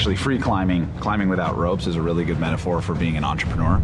[0.00, 3.78] actually free climbing, climbing without ropes, is a really good metaphor for being an entrepreneur.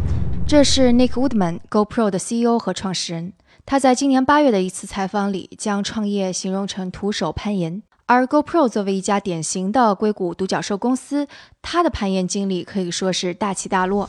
[0.46, 3.35] 这是 Nick Woodman GoPro 的 CEO 和创始人。
[3.67, 7.83] 他在今年八月的一次采访里，将创业形容成徒手攀岩。
[8.07, 11.27] 而 GoPro 作为一家典型的硅谷独角兽公司，
[11.61, 14.09] 它的攀岩经历可以说是大起大落。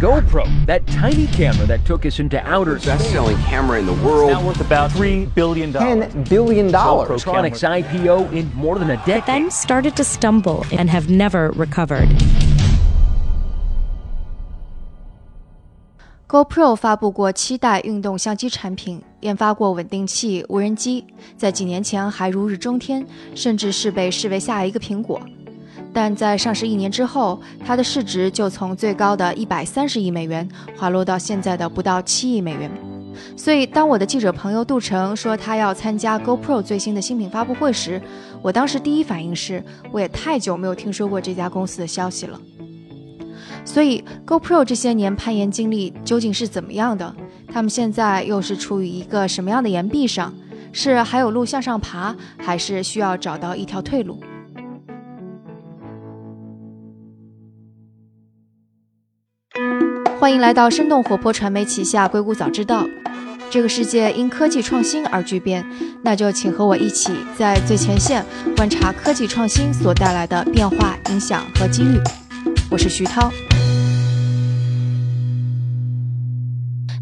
[0.00, 4.30] GoPro, that tiny camera that took us into outer space, best-selling camera in the world.
[4.30, 6.12] Now worth about three billion dollars.
[6.12, 7.08] Ten billion dollars.
[7.08, 9.24] Protronics IPO in more than a decade.
[9.26, 12.08] Then started to stumble and have never recovered.
[16.28, 25.20] GoPro 发布过七代运动相机产品，研发过稳定器、无人机，在几年前还如日中天，甚至是被视为下一个苹果。
[25.93, 32.71] 但在上市一年之后，它的市值就从最高的一百三十亿美元滑落到现在的不到七亿美元。
[33.35, 38.01] 所以，当我的记者朋友杜成说他要参加 GoPro 最新的新品发布会时，
[38.41, 42.39] 我当时第一反应是，我也太久没有听说过这家公司的消息了。
[43.65, 47.13] 所以，GoPro 这些年攀岩经历究竟是怎么样的？
[47.51, 50.33] 他们现在又是处于一个什么样的岩壁上？
[50.71, 54.19] 是还有路向上爬，还是需要找到一条退路？
[60.21, 62.83] 欢迎来到生动活泼传媒旗下《硅谷早知道》。
[63.49, 65.65] 这个世界因科技创新而巨变，
[66.03, 68.23] 那就请和我一起在最前线
[68.55, 71.99] 观察科技创新所带来的变化、影响和机遇。
[72.69, 73.31] 我是徐涛。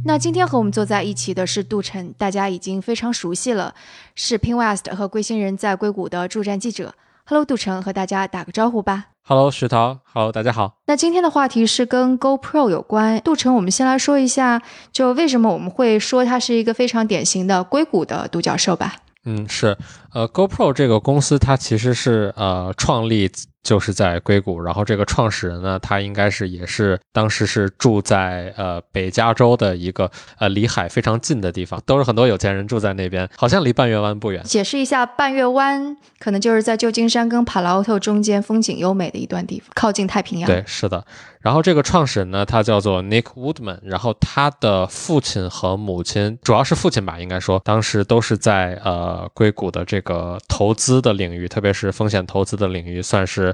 [0.05, 3.75] 那今天和我们坐在一起的是杜晨，大家已经非常熟悉了，
[4.15, 6.95] 是 Pinwest 和龟星人在硅谷的驻站记者。
[7.25, 9.07] Hello，杜晨，和大家打个招呼吧。
[9.29, 10.79] Hello，石涛，Hello，大家好。
[10.87, 13.21] 那今天的话题是跟 GoPro 有关。
[13.21, 14.59] 杜成，我们先来说一下，
[14.91, 18.95] 就为什么我们会说它是一个非常典型的硅谷的独角兽吧。
[19.25, 19.77] 嗯，是，
[20.13, 23.29] 呃，GoPro 这个公司它其实是呃创立。
[23.61, 34.41] 就是在硅谷，然后这个创始人呢，他应该是也是当时是住在呃北加州的一个呃离海非常近的地方，都是很多有钱人住在那边，好像离半月湾不远。
[34.43, 40.47] 解释一下，半月湾可能就是在旧金山跟帕劳特中间风景优美的一段地方，靠近太平洋。
[40.47, 41.05] 对，是的。
[41.41, 53.53] 然后这个创始人呢，他叫做 Nick Woodman，然后他的父亲和母亲，主要是父亲吧，应该说当时都是在呃硅谷的这个这个投资的领域，特别是风险投资的领域，算是。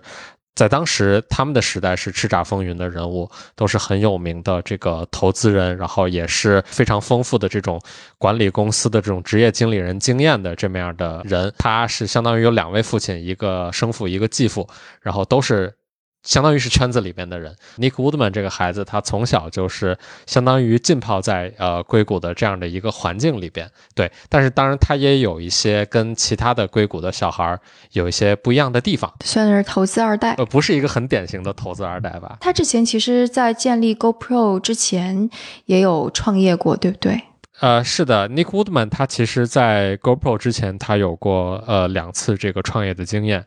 [0.56, 7.82] 在当时，他们的时代是叱咤风云的人物，都是很有名的这个投资人，然后也是非常丰富的这种
[8.18, 11.54] 管理公司的这种职业经理人经验的这么样的人。
[11.58, 14.66] 他是相当于有两位父亲，一个生父，一个继父，
[15.02, 15.76] 然后都是。
[16.26, 24.12] 相当于是圈子里边的人，Nick Woodman 这个孩子，他从小就是相当于浸泡在呃硅谷的这样的一个环境里边，对。
[24.28, 27.58] 但是当然，他也有一些跟其他的硅谷的小孩
[27.92, 32.38] 有一些不一样的地方，算是投资二代，呃，不是一个很典型的投资二代吧。
[32.42, 35.30] 他之前其实，在建立 GoPro 之前
[35.66, 37.22] 也有创业过，对不对？
[37.60, 43.46] 呃，是的，Nick Woodman 他其实在 GoPro 之前，他有过呃两次这个创业的经验。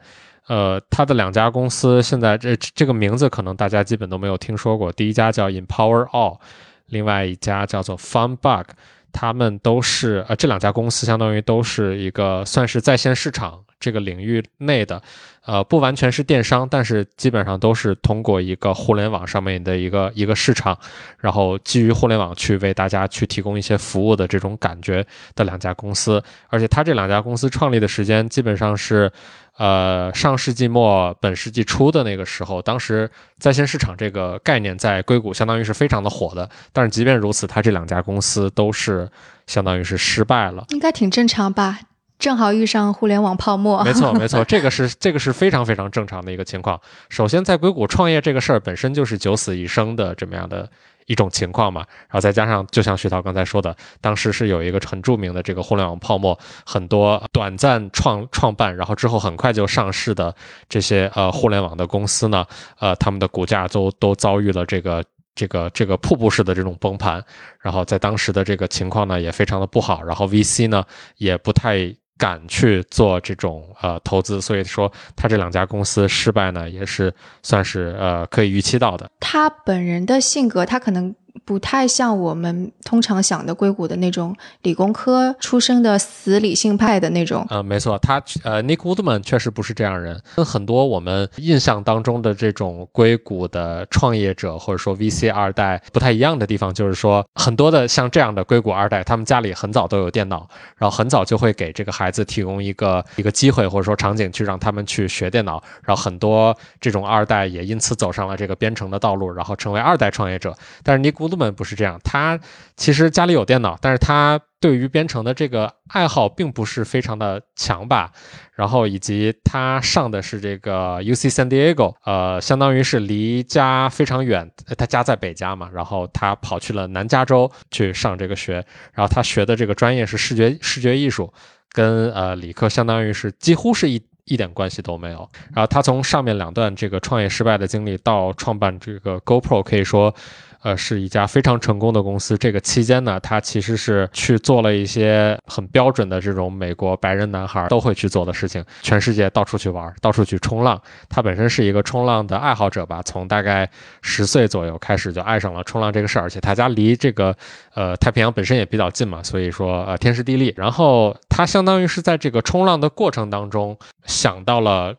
[0.48, 4.90] 呃，他的两家公司现在这这个名字可能大家基本都没有听说过。
[4.90, 6.38] 第一家叫 Empower All，
[6.86, 8.64] 另外一家叫做 FunBug，
[9.12, 15.02] 他们都是呃这两家公司相当于都是一个算是在线市场这个领域内的，
[15.44, 20.76] 呃不完全是电商，但是基本上都是通过一个互联网上面的一个一个市场，
[21.18, 26.22] 然后基于互联网去为大家去提供一些服务的这种感觉的两家公司。
[26.48, 29.12] 而且他这两家公司创立的时间基本上是。
[29.58, 36.48] 呃，上世纪末本世纪初的那个时候，当时在线市场这个概念在硅谷相当于是非常的火的。
[36.72, 39.08] 但是即便如此，它这两家公司都是
[39.48, 40.64] 相当于是失败了。
[40.68, 41.80] 应该挺正常吧？
[42.20, 43.82] 正好遇上互联网泡沫。
[43.82, 46.80] 没错，没错，这个是这个是非常非常正常的一个情况。
[47.08, 50.70] 首先，在硅谷创业这个事儿本身就是九死一生的这么样的。
[51.08, 60.32] 一种情况嘛，然后再加上，就像徐涛刚才说的，当时是有一个很著名的这个互联网泡沫，很多短暂创创办，然后之后很快就上市的
[60.68, 62.46] 这些呃互联网的公司呢，
[62.78, 65.02] 呃，他们的股价都都遭遇了这个
[65.34, 67.24] 这个这个瀑布式的这种崩盘，
[67.60, 70.84] 然后在当时的这个情况呢也非常的不好，然后 VC 呢
[71.16, 71.92] 也不太。
[72.18, 79.08] 敢去做这种呃投资，所以说他这两家公司失败呢，也是算是呃可以预期到的。
[79.20, 81.14] 他本人的性格，他可能
[81.44, 87.46] 不太像我们通常想的硅谷的那种理工科出身的死理性派的那种。
[87.48, 110.54] 呃，没错，他呃，Nick Woodman 确实不是这样人，跟很多我们印象当中的这种硅谷的创业者或者说 VC 二代不太一样的地方，就是说很多的像这样的硅谷二代，他们家里很早都有电脑，然后很早就会给这个孩子提供一个一个机会或者说场景去让他们去学电脑，然后很多这种二代也因此走上了这个编程的道路，然后成为二代创业者。
[110.82, 112.38] 但是 Nick 不是这样，他
[112.76, 118.12] 其实家里有电脑，但是他对于编程的这个爱好并不是非常的强吧。
[118.54, 128.54] 然后以及他上的是这个 UC San Diego，呃，相当于是离家非常远，他家在北加嘛，然后他跑去了南加州去上这个学，
[128.92, 131.32] 然后他学的这个专业是视觉视觉艺术，
[131.72, 134.02] 跟呃理科相当于是几乎是一。
[134.30, 135.26] 一点关系都没有。
[135.54, 140.14] 然后他从上面两段这个创业失败的经历到创办这个 GoPro，可以说，
[140.62, 142.36] 呃，是一家非常成功的公司。
[142.36, 150.80] 这个期间呢，他其实是去做了一些很标准的这种美国白人男孩都会去做的事情，全世界到处去玩，到处去冲浪。
[151.08, 153.70] 他本身是一个冲浪的爱好者吧，从大概
[154.02, 157.36] 十岁左右开始就爱上了冲浪这个事儿，而且他家离这个
[157.74, 160.52] 呃太平洋本身也比较近嘛，所以说呃天时地利。
[160.56, 163.76] 然后他相当于是在这个冲浪的过程当中。
[164.04, 164.94] 想到了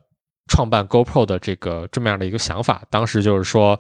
[0.48, 3.80] 创办 GoPro 的这个这么样的一个想法，当时就是说，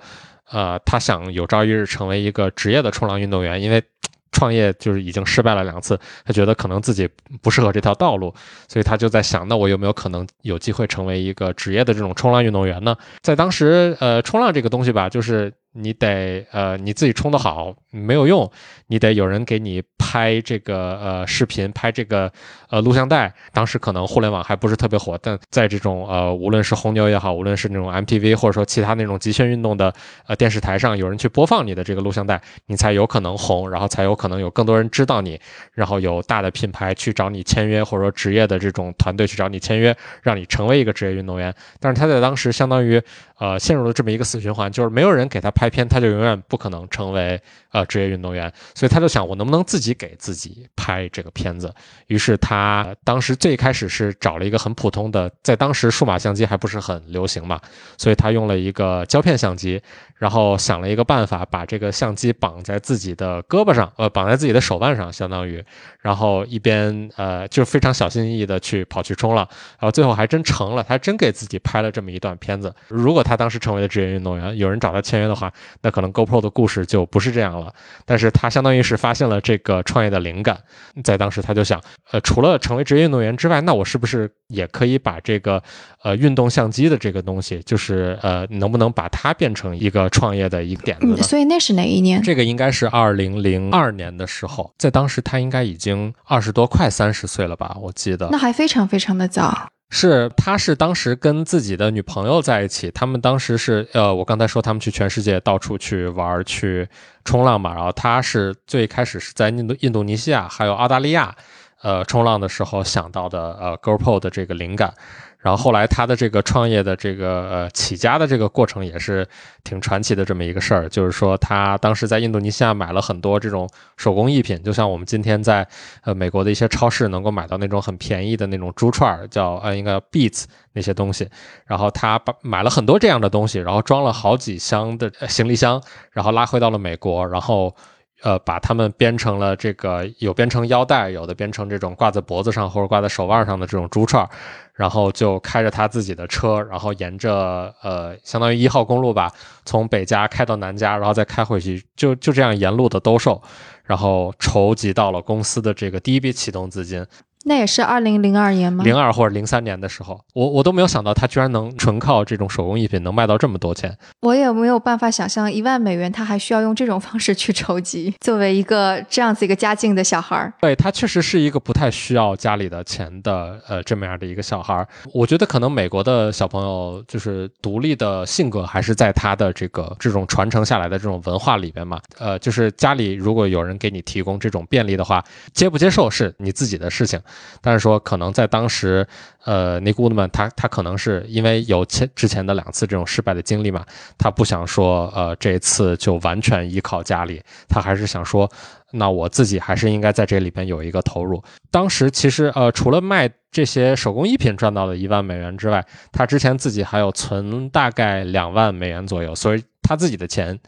[0.51, 3.83] 呃，他想有朝一日成为一个职业的冲浪运动员，因为
[4.31, 7.09] 创业就是已经失败了两次，他觉得可能自己
[7.41, 8.33] 不适合这条道路，
[8.67, 12.95] 所以他就在想，那我有没有可能有机会成为一个职业的这种冲浪运动员呢？
[13.21, 18.51] 在当时，呃，冲浪这个东西吧，就是你得呃你自己冲得好没有用，
[18.87, 22.31] 你得有人给你拍这个呃视频，拍这个。
[22.71, 29.91] 呃，录像带当时可能互联网还不是特别火，但在这种呃，无论是红牛也好，无论是那种 MTV 或者说其他那种极限运动的
[30.27, 35.41] 呃电视台上，有人去播放你的这个录像带，你才有可能红，然后才有可能有更多人知道你，
[35.73, 41.51] 然后有大的品牌去找你签约，或者说职业的这种团队去找你签约，让你成为一个职业运动员。
[41.79, 43.01] 但是他在当时相当于
[43.39, 47.41] 呃陷入了这么一个死循环，就是没有人给他拍片，他就永远不可能成为
[47.71, 51.73] 呃职业运动员，所以他就想我能不能自己给自己拍这个片子，
[52.07, 52.95] 于是他。
[53.03, 57.59] 当时最开始是找了一个很普通的，在当时数码相机还不是很流行嘛，
[57.97, 59.81] 所以他用了一个胶片相机，
[60.15, 65.63] 然后想了一个办法，把这个相机绑在自己的胳膊上，呃，绑在自己的手腕上，相当于，
[66.01, 69.47] 然后一边呃，就非常小心翼翼的去跑去冲浪，
[69.79, 72.73] 然后最后还真成了，他真给自己拍了这么一段片子。
[72.89, 77.73] 如果他当时成为了职业运动员，有人找他签约的话，那可能 GoPro 的故事就不是这样了。
[78.05, 80.57] 但是他相当于是发现了这个创业的灵感，
[81.03, 81.81] 在当时他就想，
[82.11, 85.61] 呃，除了成为职业运动员之外，那我是不是也可以把这个
[86.03, 91.17] 呃运动相机的这个东西，就是呃能不能把它变成一个创业的一个点子呢？
[91.23, 92.21] 所以那是哪一年？
[92.21, 97.77] 这个应该是二零零二年的时候，在当时他应该已经二十多，快三十岁了吧？
[97.81, 99.69] 我记得那还非常非常的早。
[99.89, 106.87] 是，他是当时跟自己的女朋友在一起，他们当时是呃，我刚才说他们去全世界到处去玩去
[107.25, 111.35] 冲浪嘛，然后他是最开始是在印度印度尼西亚还有澳大利亚。
[111.81, 114.93] 呃，冲浪的时候想到的呃，GoPro 的这个灵感，
[115.39, 119.25] 然后后来他的这个创业的这个呃起家的这个过程也是
[119.63, 125.65] 挺传奇的这么一个事儿，就是说他当时在印度尼西亚买了很多这种手工艺品，就像我们今天在
[126.03, 130.43] 呃美国的一些超市能够买到那种很便宜的那种珠串儿，叫呃应该叫 Beats
[130.73, 131.29] 那些东西，
[131.65, 135.81] 然后他把买了很多这样的东西，然后装了好几箱的行李箱，
[136.11, 137.73] 然后拉回到了美国，然后。
[138.21, 144.29] 呃，把它们编成了这个，有编成腰带，有的编成这种挂在脖子上或者挂在手腕上的这种珠串儿，
[144.79, 149.29] 然后就开着他自己的车，然后沿着呃，相当于一号公路吧，
[149.65, 153.41] 从北家开到南家，然后再开回去，就就这样沿路的兜售，
[153.83, 157.05] 然后筹集到了公司的这个第一笔启动资金。
[157.45, 158.83] 那也是二零零二年吗？
[158.83, 163.97] 零二或者零三年的时候，我我都没有想到他居然能纯靠这种手工艺品能卖到这么多钱。
[164.19, 168.13] 我也没有办法想象一万美元他还需要用这种方式去筹集。
[168.19, 174.85] 作为一个这样子一个家境的小孩儿，对他确实是一个不太需要家里的钱的呃这么样的一个小孩儿。
[175.13, 182.01] 我觉得可能美国的小朋友就是独立的性格还是在他的这个这种传承下来的这种文化里边嘛。
[182.17, 187.17] 呃，就是家里如果有人给你提供这种便利的话，接不接受是你自己的事情。
[187.61, 189.07] 但是说，可能在当时，
[189.43, 193.85] 呃，尼古德曼他他可能是因为有前之前的两次这种失败的经历嘛，
[194.17, 198.49] 他不想说，呃，这次就完全依靠家里，他还是想说，
[198.91, 201.43] 那我自己还是应该在这里边有一个投入。
[201.71, 210.59] 当时其实，呃，除了卖这些手工艺品赚到的一万美元之外，他之前自己还有存大概两万美元左右，所以他自己的钱。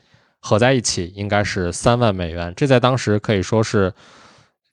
[0.43, 3.93] 合在一起应该是三万美元，这在当时可以说是，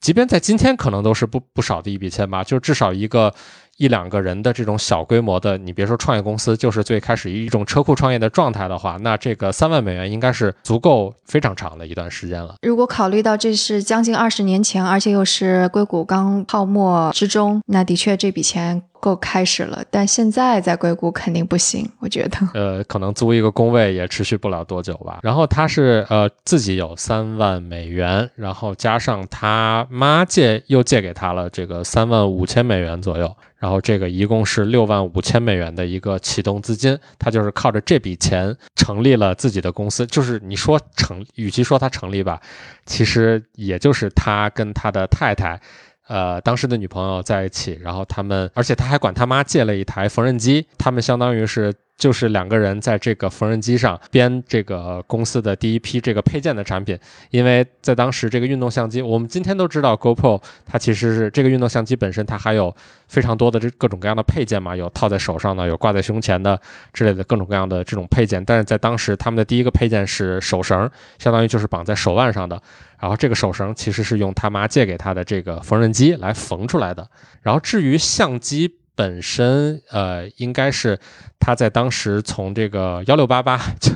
[0.00, 3.34] 即便在今天可能都是不不少的一笔钱吧，就至少一个。
[3.78, 12.56] 一两个人的这种小规模的，你别说创业公司，就是最开始一种车库创业的状态的话，那这个三万美元应该是足够非常长的一段时间了。
[12.62, 18.82] 如果考虑到这是将近二十年前，而且又是硅谷刚泡沫之中，那的确这笔钱。
[19.00, 22.38] 够开始了，但现在在硅谷肯定不行，我觉得。
[22.52, 25.20] 呃，可能租一个工位也持续不了多久吧。
[25.22, 36.98] 然后他是呃自己有三万美元，然后加上他妈借又借给他了这个三万五千美元左右，然后这个一共是六万五千美元的一个启动资金。
[37.18, 40.06] 他就是靠着这笔钱成立了自己的公司。
[40.06, 42.40] 就是你说成，与其说他成立吧，
[42.86, 45.60] 其实也就是他跟他的太太。
[46.06, 51.74] 呃，当时的女朋友在一起，然后他们，而且他还管他妈借了一台缝纫机，他们相当于是。
[51.98, 56.96] 就是两个人在这个缝纫机上编这个公司的第一批这个配件的产品，
[57.30, 62.74] 因为在当时这个运动相机，我们今天都知道 GoPro 它其实是这个运动相机本身它还有
[63.08, 66.58] 非常多的这各种各样的配件嘛，有套在手上的，有挂在胸前的
[66.92, 68.44] 之类的各种各样的这种配件。
[68.44, 70.88] 但是在当时他们的第一个配件是手绳，
[71.18, 72.62] 相当于就是绑在手腕上的，
[73.00, 77.10] 然后这个手绳其实是用他妈借给他的这个缝纫机来缝出来的。
[77.42, 78.77] 然后至于相机。
[78.98, 80.98] 本身呃，应该是
[81.38, 83.92] 他在当时从这个幺六八八 就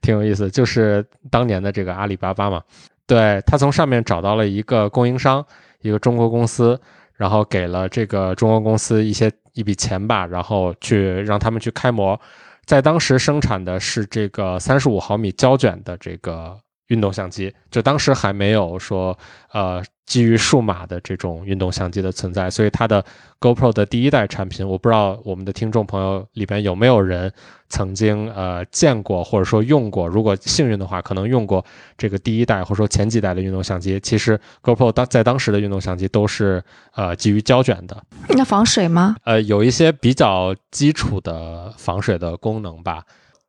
[0.00, 2.60] 挺有意思，就是当年的这个阿里巴巴嘛，
[3.06, 5.46] 对他从上面找到了一个供应商，
[5.82, 6.80] 一个中国公司，
[7.14, 12.20] 然后给了这个中国公司一些一笔钱吧，然后去让他们去开模，
[12.64, 16.58] 在当时生产的是这个三十五毫米胶卷的这个。
[16.92, 19.18] 运动相机，就当时还没有说，
[19.52, 23.02] 呃，基于数码的这种运动相机的存在，所以它的
[23.40, 27.32] GoPro 的第一代产品，我不知道我们的听众朋友里边有没有人
[27.70, 31.64] 曾经呃见过或者说用过，如果幸运的话，可能用过
[31.96, 33.98] 这个第一代或者说前几代的运动相机。
[34.00, 36.62] 其实 GoPro 当在当时的运动相机都是
[36.94, 37.96] 呃基于胶卷的。
[38.28, 39.16] 那防水吗？
[39.24, 43.02] 呃，有一些比较基础的防水的功能吧。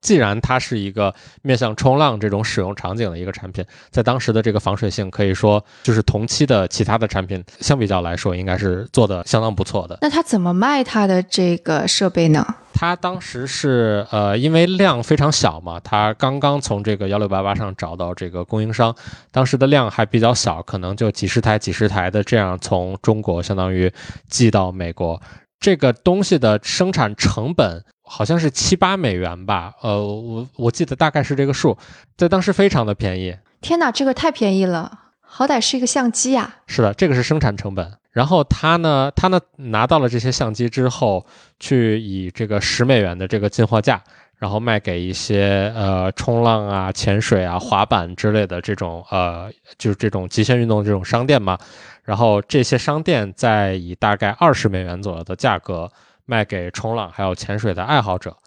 [0.03, 9.98] 既然它是一个面向冲浪这种使用场景的一个产品，在当时的这个防水性可以说就是同期的其他的产品相比较来说，应该是做的相当不错的。
[10.01, 12.45] 那它怎么卖它的这个设备呢？
[12.74, 18.93] 它当时是呃，因为量非常小嘛，它刚刚从这个幺六八八上找到这个供应商，
[19.31, 23.89] 当时的量还比较小，可能就几十台、几十台的这样从中国相当于
[24.27, 25.22] 寄到美国。
[25.62, 27.86] 这个东西的生产成本。
[28.15, 31.75] 好像是七八美元吧，呃，我我记得大概是这个数，
[32.15, 33.36] 在当时非常的便宜。
[33.60, 36.58] 天哪，这个太便宜了，好歹是一个相机呀。
[36.67, 37.91] 是的，这个是生产成本。
[38.12, 41.25] 然后他呢，他呢拿到了这些相机之后，
[41.60, 44.00] 去以这个十美元的这个进货价，
[44.38, 51.58] 然后卖给一些呃冲浪啊、潜水啊、滑板之类的这种呃，就是这种极限运动这种商店嘛。
[52.03, 55.91] 然后这些商店再以大概二十美元左右的价格。
[56.25, 58.37] 卖给冲浪还有潜水的爱好者，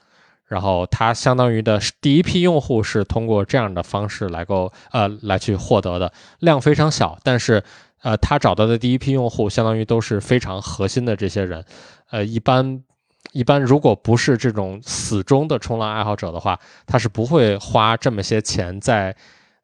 [0.46, 7.62] 然后他相当于的第一批用户是通过这样的方式来够呃来去获得的，量非常小，但是
[8.02, 11.64] 呃他找到的第一批用户相当于都是非常核心的这些人，
[12.10, 12.82] 呃一般
[13.32, 19.14] 一般如果不是这种死忠的冲浪爱好者的话，他是不会花这么些钱在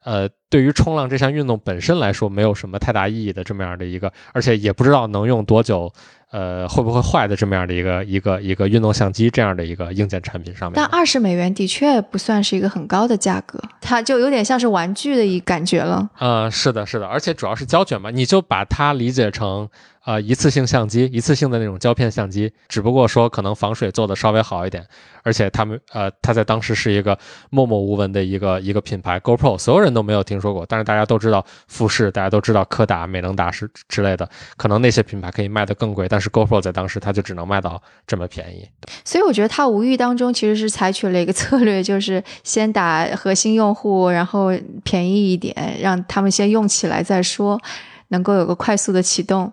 [0.04, 5.90] 呃对于冲浪这项运动本身来说没有什么太大意义的这么样的一个，而且也不知道能用多久。
[6.32, 10.72] 呃，会不会坏的这么样的一个一个一个运动相机这样的一个硬件产品上面？
[10.74, 16.08] 但二十美元的确不算是一个很高的价格，它就有点像是玩具的一感觉了。
[16.18, 19.68] 嗯，是的，是的，而且主要是胶卷嘛，你就把它理解成。
[20.04, 24.84] 啊，一次性相机，一次性的那种胶片相机，只不过说可能防水做的稍微好一点，
[25.22, 27.16] 而且他们呃，它在当时是一个
[27.50, 38.68] 默默无闻的一个一个品牌，GoPro 所有人都没有听说过，但是大家都知道富士，大家都知道柯达、美能达是之类的，可能那些品牌可以卖得更贵，但是 GoPro 在当时它就只能卖到这么便宜。
[39.04, 44.50] 所以我觉得它无意当中其实是采取了一个策略，就是先打核心用户，然后
[44.82, 47.60] 便宜一点，让他们先用起来再说，
[48.08, 49.52] 能够有个快速的启动。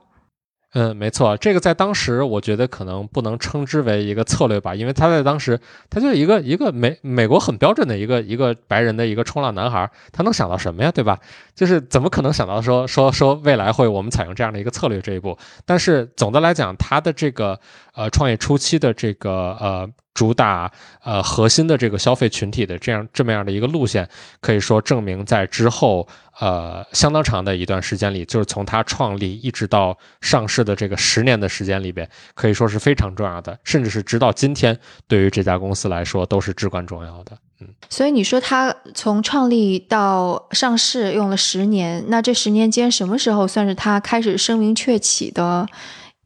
[0.73, 5.59] 嗯，没错，这个在当时我觉得可能不能称之为一个策略吧，因为他在当时，
[5.89, 11.19] 他就一个一个美美国很标准的一个一个白人的一个冲浪男孩，他能想到什么呀，对吧？
[11.55, 15.35] 就是怎么可能想到说说说未来会我们采用这样的一个策略这一步？
[15.65, 17.59] 但是总的来讲，他的这个
[17.95, 19.89] 呃创业初期的这个呃。
[20.19, 20.69] 主打
[21.01, 24.05] 呃核心的这个消费群体的这样这么样的一个路线，
[24.41, 26.05] 可以说证明在之后
[26.41, 37.37] 呃相当长的一段时间里，就是从它创立一直到上市的这个十年的时间里边，可以说是非常重要的，甚至是直到今天，对于这家公司来说都是至关重要的。
[37.61, 45.65] 嗯，所以你说它从创立到上市用了十年，那这十年间什么时候算是它开始声名鹊起的？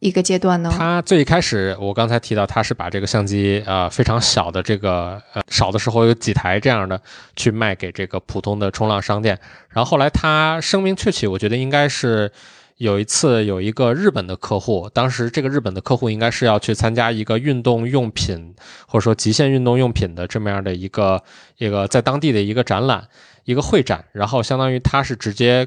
[0.04, 0.70] 一个阶段呢？
[0.78, 7.02] 他最开始，我刚才提到，他是把这个相机呃非常小的这个呃少的时候有几台这样的
[7.38, 12.30] 去卖给这个普通的冲浪商店，然后后来他声名鹊起，我觉得应该是
[12.76, 18.54] 有一次有一个日本的客户，当时这个日本的客户应该是要去参加一个运动用品
[18.86, 21.24] 或者说极限运动用品的这么样的一个
[21.58, 23.08] 一个在当地的一个展览
[23.46, 25.66] 一个会展，然后相当于他是直接。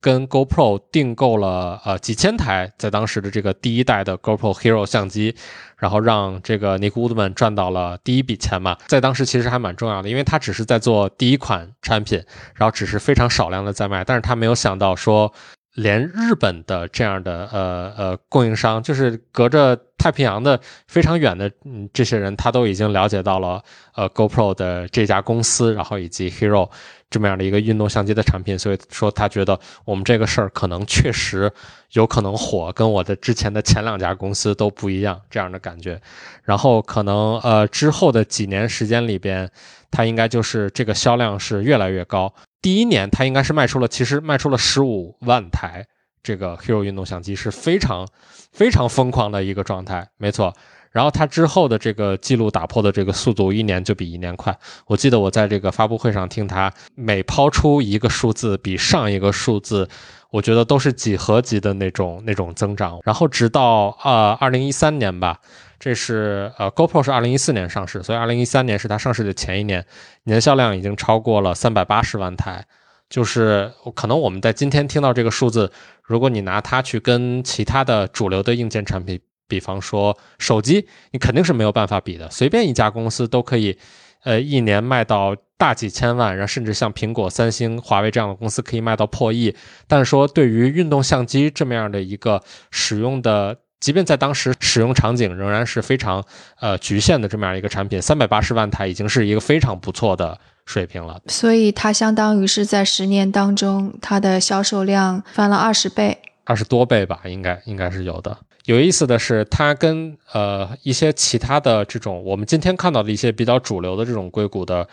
[0.00, 5.34] 跟 GoPro 订购了呃几千台，在当时的这个第一代的 GoPro Hero 相机，
[5.76, 12.22] 然后让这个 Nick Woodman 赚到了第一笔钱嘛，在当时其实还蛮重要的，因为他只是在做第一款产品，
[12.54, 15.32] 然后只是非常少量的在卖，但是他没有想到说。
[15.80, 23.62] 连日本的这样的呃呃供应商，就是隔着太平洋的非常远的嗯这些人，他都已经了解到了
[23.94, 26.68] 呃 GoPro 的这家公司，然后以及 Hero
[27.08, 31.50] 这么样的一个运动相机的产品，所以说他觉得我们这个事儿可能确实
[31.92, 36.00] 有可能火，跟我的之前的前两家公司都不一样这样的感觉。
[36.44, 39.50] 然后可能呃之后的几年时间里边，
[39.90, 42.32] 它应该就是这个销量是越来越高。
[42.62, 45.86] 第一年，它应该是卖出了，其实卖出了十五万台
[46.22, 48.06] 这个 Hero 运动相机，是非常
[48.52, 50.54] 非常疯狂的一个状态，没错。
[50.90, 54.56] 然后它之后的这个记录打破的这个速度，一年就比一年快。
[54.86, 59.88] 我记得我在这个发布会上听它每抛出一个数字，比上一个数字，
[60.30, 62.98] 我觉得都是几何级的那种那种增长。
[63.04, 65.40] 然后直到呃二零一三年吧。
[65.80, 69.84] 这是呃，GoPro 是二零一四年上市，所以二零一三年是它上市的前一年，
[70.24, 72.66] 年销量已经超过了三百八十万台。
[73.08, 75.72] 就是可能我们在今天听到这个数字，
[76.04, 79.18] 如果你拿它去跟其他的主流的硬件产品，
[79.48, 82.30] 比方说手机，你肯定是没有办法比的。
[82.30, 83.78] 随便一家公司都可以，
[84.24, 89.56] 呃，一年卖到大几千万，然后甚至像苹果、三星、华为这样的公司可以卖到破亿。
[89.88, 93.56] 但是说对于运动相机这么样的一个使用的。
[93.80, 96.22] 即便在当时使用场景仍然是非常
[96.60, 101.20] 呃局限的这么样一个产品，三百八十万台已经是一个非常不错的水平了。
[101.28, 108.36] 所以它相当于是在十年当中，它的销售量翻了二十倍，二十多倍吧，应该应该是有的。
[108.66, 114.86] 有意思的是，它跟呃一些其他的这种我们今天看到的一些比较主流的这种硅谷的。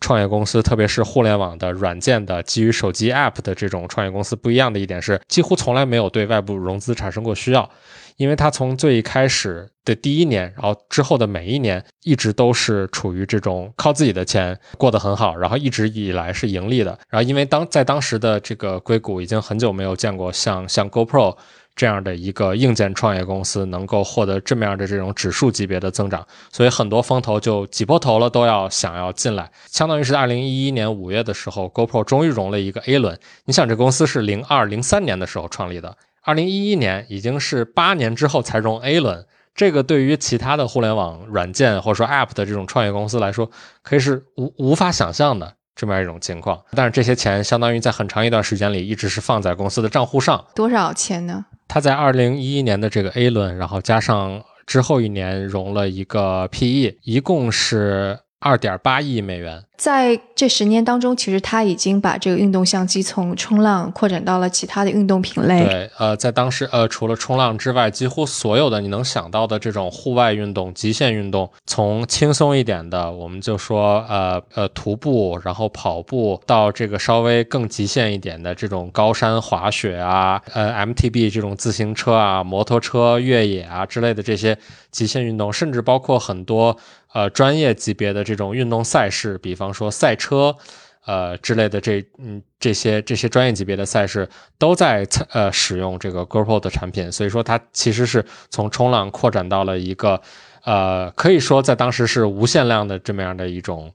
[0.00, 7.68] 创业公司，特别是互联网的软件的基于手机 App 的这种创业公司，不一样的一点是，几乎从来没有对外部融资产生过需要，
[8.16, 16.98] 因为它从最开始的第一年，然后之后的每一年，一直都是处于这种靠自己的钱过得很好，然后一直以来是盈利的。
[17.08, 21.36] 然后因为当在当时的这个硅谷已经很久没有见过像像 GoPro。
[21.78, 29.48] 这样的一个硬件创业公司能够获得这么样的这种指数级别的增长，所以很多风投就挤破头了，都要想要进来。
[29.68, 33.16] 相当于是在二零一一年五月的时候，GoPro 终于融了一个 A 轮。
[33.44, 39.24] 你想，这公司是零二零三年的时候创立的，二零一一年已经是八年之后才融 A 轮。
[39.54, 43.48] 这个对于其他的互联网软件或者说 App 的这种创业公司来说，
[43.82, 46.60] 可以是无无法想象的这么样一种情况。
[46.72, 50.44] 但是这些钱相当于在很长一段时间里一直是放在公司的账户上。
[50.56, 51.46] 多少钱呢？
[51.68, 59.64] 他在二零一一年的这个 A 轮，然后加上之后一年融了一个 PE，一共是二点八亿美元。
[59.76, 65.64] 在这十年当中，其实他已经把这个运动相机从冲浪扩展到了其他的运动品类。
[65.64, 84.58] 对，呃，在当时，呃，除了冲浪之外，几乎所有的你能想到的这种户外运动、极限运动，从轻松一点的，我们就说，呃呃，徒步，然后跑步，到这个稍微更极限一点的这种高山滑雪啊，呃，MTB 这种自行车啊、摩托车越野啊之类的这些
[84.90, 86.76] 极限运动，甚至包括很多
[87.12, 89.72] 呃专业级别的这种运动赛事，比方。
[89.72, 90.56] 说赛车，
[91.04, 100.20] 呃之类的这嗯这些这些专业级别的赛事都在呃使用这个 GoPro 的产品，所以说它其实是从冲浪扩展到了一个
[100.64, 103.92] 呃可以说在当时是无限量的这么样的一种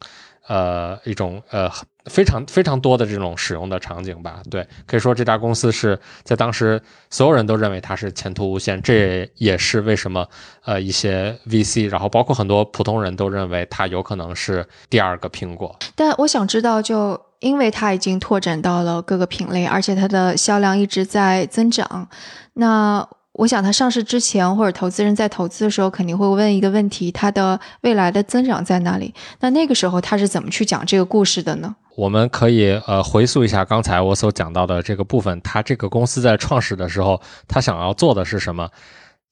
[0.48, 1.72] 呃一种呃。
[2.06, 10.28] 非常非常多的这种使用的场景吧，对，可以说这家公司是在当时所有人都认为它是前途无限，这也是为什么
[10.66, 15.74] 呃一些 VC，然后包括很多普通人都认为它有可能是第二个苹果。
[15.96, 22.08] 但我想知道，就因为它已经拓展到了各个品类，而且它的销量一直在增长，
[22.54, 29.14] 那我想它上市之前或者投资人在投资的时候肯定会问一个问题：它的未来的增长在哪里？
[29.40, 31.76] 那那个时候他是怎么去讲这个故事的呢？
[31.96, 38.70] 我们可以呃回溯一下刚才我所讲到的这个部分，他这个公司在创始的时候，他想要做的是什么？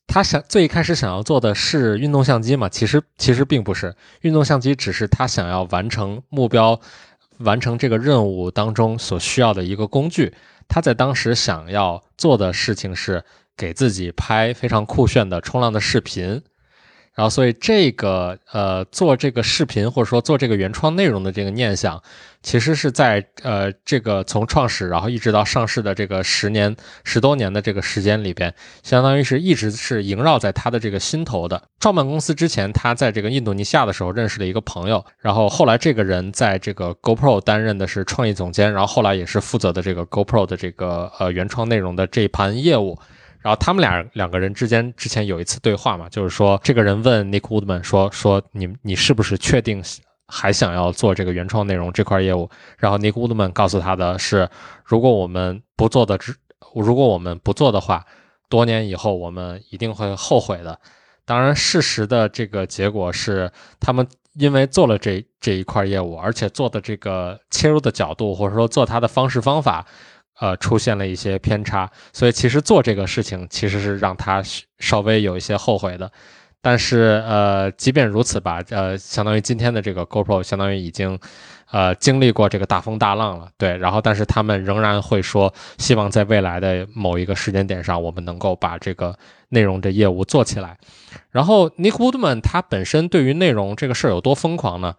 [0.07, 2.67] 他想最开始想要做的是运动相机嘛？
[2.67, 6.79] 其实其实并不是，运动相机只是他想要完成目标、
[7.37, 10.33] 完成这个任务当中所需要的一个工具。
[10.67, 13.23] 他在当时想要做的事情是
[13.61, 16.41] 给自己拍非常酷炫的冲浪的视频。
[17.13, 22.01] 然后，所以这个呃，做这个视频或者说做这个原创内容的这个念想，
[22.41, 31.61] 其实是在呃这个从创始然后一直到上市的这个十年十多年的这个时间里边，相当于是一直是萦绕在他的这个心头的。
[31.81, 42.97] 创办公司之前，他在这个印度尼西亚的时候认识了一个朋友，然后后来这个人在这个 GoPro 担任的是创意总监，然后后来也是负责的这个 GoPro 的这个呃原创内容的这一盘业务。
[43.41, 49.83] 然后他们俩两个人之间之前有一次对话嘛，就是说这个人问 Nick Woodman 说说你你是不是确定
[50.27, 52.49] 还想要做这个原创内容这块业务？
[52.77, 54.47] 然后 Nick Woodman 告诉他的是，
[54.85, 56.35] 如果我们不做的之
[56.75, 58.05] 如果我们不做的话，
[58.47, 60.79] 多年以后我们一定会后悔的。
[61.25, 69.85] 当然，事实的这个结果是，他们因为做了这这一块业务，而且做的这个切入的角度或者说做它的方式方法。
[70.41, 74.43] 呃，出现了一些偏差，所以其实做这个事情其实是让他
[74.79, 76.11] 稍微有一些后悔的。
[76.63, 81.17] 但是，呃，即便如此吧，呃，相当于今天的这个 GoPro，相当于已经，
[81.71, 83.77] 呃，经历过这个大风大浪了，对。
[83.77, 89.15] 然后，但是他们仍然会说，希望在未来的某一个时间点上，我们能够把这个
[89.49, 90.77] 内容的业务做起来。
[91.29, 94.95] 然后，Nick Woodman 他本身对于内容这个事儿有多疯狂呢？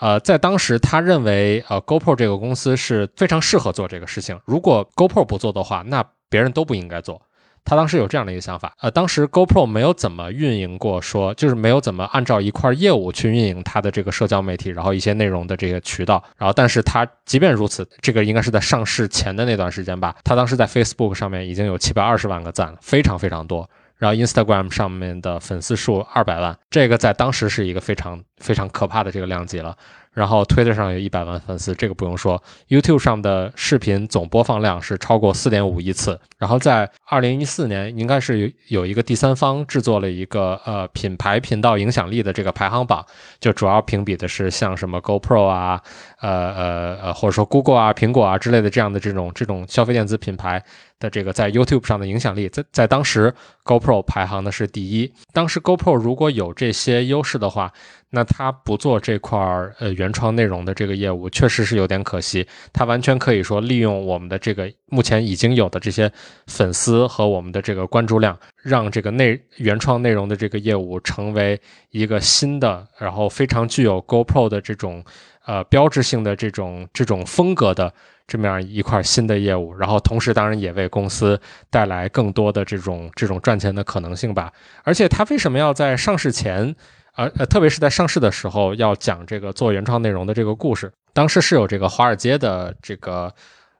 [0.00, 4.38] 呃，在当时，他认为，呃，GoPro 这个公司是非常适合做这个事情。
[4.44, 7.20] 如果 GoPro 不做的话，那别人都不应该做。
[7.64, 8.72] 他当时有这样的一个想法。
[8.80, 16.22] 呃，当时 GoPro 没有怎么运营过，说就是没有怎么按照一块业务去运营它的这个社交媒体，然后一些内容的这个渠道。
[16.36, 20.14] 然后，但是他即便如此，这个应该是在上市前的那段时间吧。
[20.22, 23.68] 他当时在 Facebook 上面已经有七百二十万个赞了，非常非常多。
[23.96, 29.76] 然后 Instagram 上面的粉丝数二百万，这个在当时是一个非常非常可怕的这个量级了。
[30.12, 32.42] 然后 Twitter 上有一百万粉丝，这个不用说。
[32.68, 36.18] YouTube 上的视频总播放量是超过四点五亿次。
[36.38, 43.04] 然后在二零一四年，应该是有有一个第三方制作了一个呃品牌频道影响力的这个排行榜，
[43.40, 45.82] 就主要评比的是像什么 GoPro 啊，
[46.22, 50.64] 呃呃呃，或者说 Google 啊、苹果啊之类的这样的这种这种消费电子品牌。
[50.98, 53.32] 的这个在 YouTube 上的影响力，在在当时
[53.64, 55.12] GoPro 排行的是第一。
[55.32, 57.72] 当时 GoPro 如果有这些优势的话，
[58.10, 62.46] 那它不做这块儿呃原创内容的这个业务，确实是有点可惜。
[62.72, 66.10] 它完全可以说利用我们的这个目前已经有的这些
[66.46, 75.04] 粉丝和我们的这个关注量，让这个内原创内容的这个业务成为一个新的，然后非常具有 GoPro 的这种
[75.46, 77.92] 呃标志性的这种这种风格的。
[78.28, 84.52] 这么样一块新的业务，然后同时当然也为公司带来更多的这种这种赚钱的可能性吧。
[84.82, 86.74] 而且他为什么要在上市前，
[87.14, 90.92] 呃呃，特别是在上市的时候要讲这个做原创内容的这个故事？
[91.12, 93.32] 当时是有这个华尔街的这个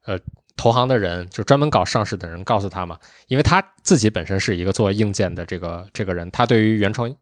[0.05, 0.17] 呃
[0.57, 7.13] 投行的人，就专门搞上市的人告诉他嘛，因为他自己本身是一个做硬件的这个这个人，他对于原创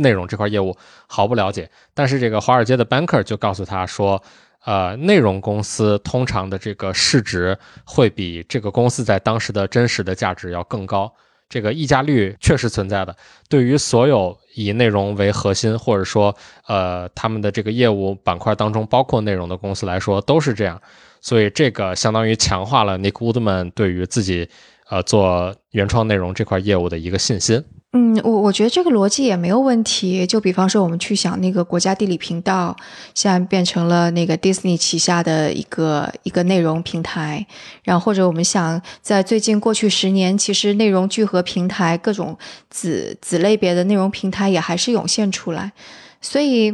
[0.00, 1.70] 内容这块业务毫不了解。
[1.94, 4.22] 但是这个华尔街的 banker 就告诉他说。
[4.64, 11.10] 呃，内容公司通常的这个市值会比这个公司在当时的真实的价值要更高，
[11.48, 13.16] 这个溢价率确实存在的。
[13.48, 16.34] 对于所有以内容为核心，或者说
[16.66, 20.78] 呃他们的这个业务板块当中包括内容的公司来说，都是这样。
[21.22, 24.50] 所以这个相当于强化了 Nick Woodman 对于自己
[24.90, 27.64] 呃做原创内容这块业务的一个信心。
[27.92, 30.26] 嗯，我我觉得这个逻辑也没有问题。
[30.26, 32.76] 就比方说，我们去想那个国家地理频道，
[33.14, 37.46] 现在变成了那个 Disney 旗下的一个一个内容平台，
[37.82, 42.36] 然后或者我们想，在最近过去十年，其实内容聚合平台各种
[42.68, 45.72] 子子类别的内容平台也还是涌现出来。
[46.20, 46.70] 所以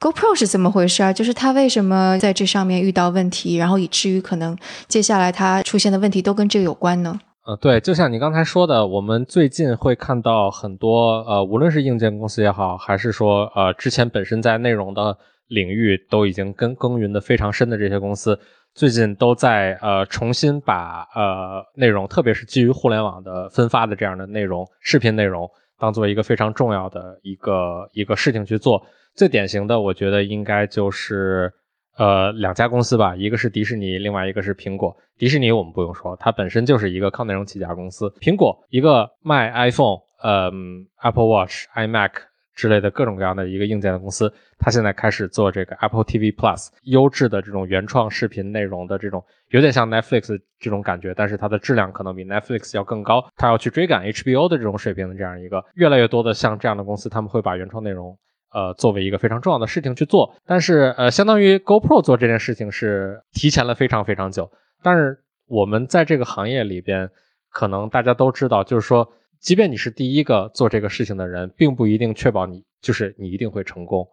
[0.00, 1.12] GoPro 是怎么回事啊？
[1.12, 4.56] 就是它为什么在这上面遇到问题，然后以至于可能
[4.88, 7.20] 接下来它出现的问题都跟这个有关呢？
[7.46, 18.36] 呃，对，就像你刚才说的，我们最近会看到很多呃，无论是硬件公司也好，还是说呃，之前本身在内容的领域都已经耕耕耘的非常深的这些公司，
[18.74, 28.84] 最近都在呃重新把呃内容，特别是基于互联网的分发的这样的内容，视频内容，当做一个非常重要的一个一个事情去做。
[29.14, 31.52] 最典型的，我觉得应该就是
[31.96, 34.96] 呃两家公司吧，一个是迪士尼，另外一个是苹果。
[35.18, 38.08] 迪士尼我们不用说，它本身就是一个靠内容起家公司。
[38.20, 42.12] 苹果一个卖 iPhone、嗯 Apple Watch、iMac
[42.54, 58.18] 之类的各种各样的一个硬件的公司，它现在开始做这个 Apple TV Plus 优质的这种原创视频内容的这种，有点像 Netflix 这种感觉，但是它的质量可能比 Netflix 要更高，它要去追赶 HBO 的这种水平的这样一个越来越多的像这样的公司，他们会把原创内容。
[58.52, 64.50] 呃，作为一个非常重要的事情去做，但是呃，相当于 GoPro 做这件事情是提前了非常非常久。
[64.82, 67.10] 但是我们在这个行业里边，
[67.50, 69.06] 可能大家都知道，就是说，
[69.40, 74.06] 即便你是第一个做这个事情的人，并不一定确保你就是你一定会成功。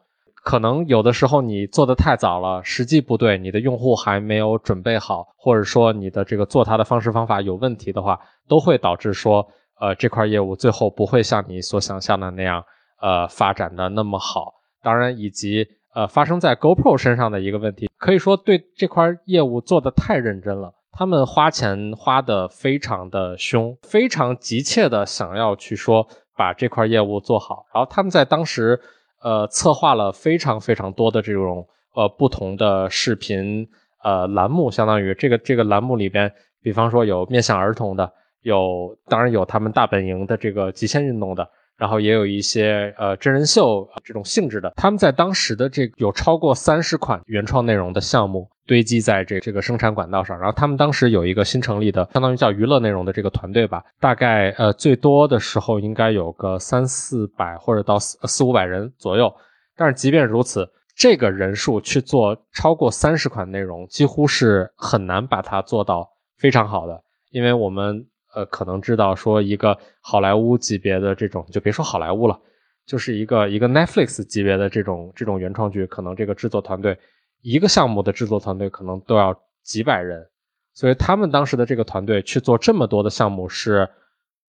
[0.44, 8.20] 可能有的时候你做的太早了，时机不对，你的用户还没有准备好，或者说你的这个做它的方式方法有问题的话，
[8.50, 9.48] 都会导致说，
[9.80, 12.62] 呃，这块业务最后不会像你所想象的那样。
[13.04, 28.80] 呃，发展的那么好，当然以及呃发生在 GoPro 身上的一个问题，可以说对这块业务做的太认真了，他们花钱花的非常的凶，非常急切的想要去说把这块业务做好，然后他们在当时
[29.22, 33.68] 呃策划了非常非常多的这种呃不同的视频
[34.02, 38.10] 呃栏目，相当于这个这个栏目里边，比方说有面向儿童的，
[38.44, 41.46] 有当然有他们大本营的这个极限运动的。
[41.84, 50.40] 然后也有一些呃真人秀这种性质的，他们在当时的这有超过三十款原创内容的项目堆积在这这个生产管道上。
[50.40, 59.30] 然后他们当时有一个新成立的，相当于叫娱乐内容的这个团队吧，大概呃最多的时候应该有个三四百或者到四四五百人左右。
[59.76, 60.66] 但是即便如此，
[60.96, 68.08] 这个人数去做超过三十款内容，几乎是很难把它做到非常好的，因为我们。
[68.36, 72.40] 呃，可能知道说一个好莱坞级别的这种，就别说好莱坞了，
[72.86, 76.98] 就是一个一个 Netflix 级别的这种这种原创剧，可能这个制作团队
[77.42, 80.28] 一个项目的制作团队可能都要几百人，
[80.74, 83.88] 所以他们当时的这个团队去做这么多的项目是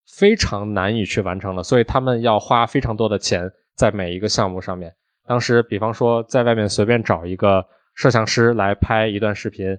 [0.06, 4.94] 非常难以去完成的，所以他们要花非常多的钱在每一个项目上面。
[5.26, 9.78] 当时，比方说在外面随便找一个摄像师来拍一段视频。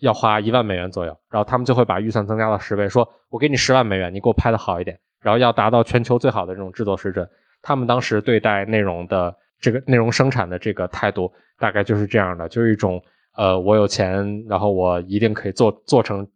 [0.00, 7.28] 要花一万美元左右，然后他们就会把预算增加到十倍，说我给你十万美元，你给我拍的好一点，然后要达到全球最好的这种制作水准。
[7.62, 13.02] 他们当时对待内容的这个内容生产的这个态度，大概就是这样的，就是一种
[13.36, 16.28] 呃，我有钱，然后我一定可以做做成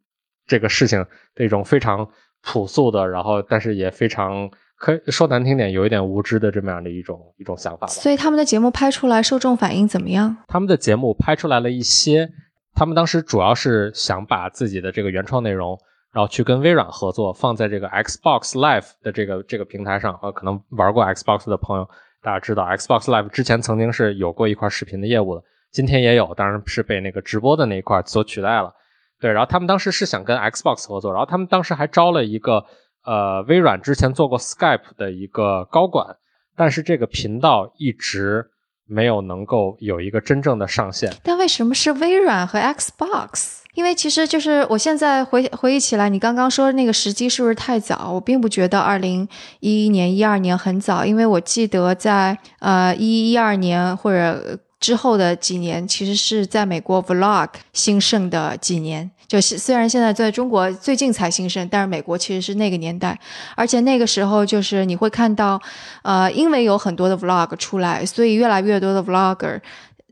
[0.46, 2.08] 这个事情的一种非常
[2.42, 7.86] 朴素的，然后但是也非常可以说难听点，有一点无知的这么样的一种一种想法。
[7.86, 10.38] 所以他们的节目拍出来受众反应怎么样？
[10.48, 12.30] 他们的节目拍出来了一些。
[12.78, 15.76] 他们当时主要是想把自己的这个原创内容，
[16.12, 20.16] 然后去跟微软合作，放在这个 Xbox Live 的这个这个平台上。
[20.22, 21.88] 呃，可能玩过 Xbox 的朋友，
[22.22, 28.72] 大家知道 Xbox Live 之前曾经是有过一块视频的业务的，今天也有，当然是被那个直播的那一块所取代了。
[29.18, 32.64] 对，然后他们当时是想跟 Xbox 合作，然后他们当时还招了一个
[33.04, 36.16] 呃微软之前做过 Skype 的一个高管，
[36.54, 38.52] 但是这个频道一直。
[38.88, 43.58] 没有能够有一个真正的上线，但为什么是微软和 Xbox？
[43.74, 48.10] 因为其实就是我现在回回忆起来，你刚刚说那个时机是不是太早？
[48.10, 49.28] 我并不觉得二零
[49.60, 59.10] 一一年、一二年很早，因为我记得在呃一一二年或者之后的几年，其实是在美国 Vlog 兴盛的几年。
[59.26, 63.18] 就是虽然现在在中国最近才兴盛，但是美国其实是那个年代，
[63.54, 65.60] 而且那个时候就是你会看到，
[66.02, 69.60] 呃，因为有很多的 vlog 出来，所以越来越多的 vlogger，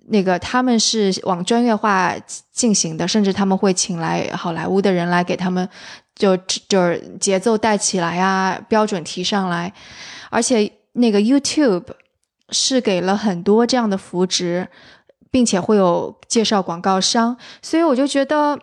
[0.09, 2.15] 那个他们是往专业化
[2.53, 5.67] 进行的，甚至他们会请来好莱坞的人来给他们，
[6.15, 6.37] 就
[6.69, 9.73] 就是节奏带起来啊，标准提上来，
[10.29, 11.85] 而且那个 YouTube
[12.51, 14.69] 是给了很多这样的扶植，
[15.31, 18.59] 并且会有介绍广告商，所以我就觉得。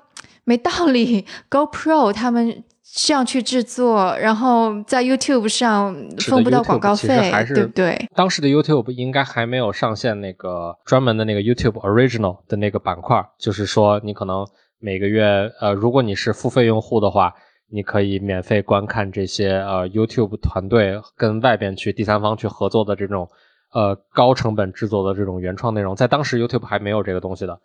[0.46, 8.10] 没道理，GoPro 他们这样去制作，然后在 YouTube 上分不到广告费，对不对？
[8.14, 14.46] 当时的 YouTube 应该还没有上线那个专门的那个 YouTube Original 的那个板块，就是说你可能
[14.80, 17.34] 每个月，呃，如果你是付费用户的话，
[17.70, 23.30] 你可以免费观看这些呃 YouTube 团队跟外边去第三方去合作的这种
[23.74, 27.60] 呃高成本制作的这种原创内容，在当时 YouTube 还没有这个东西的。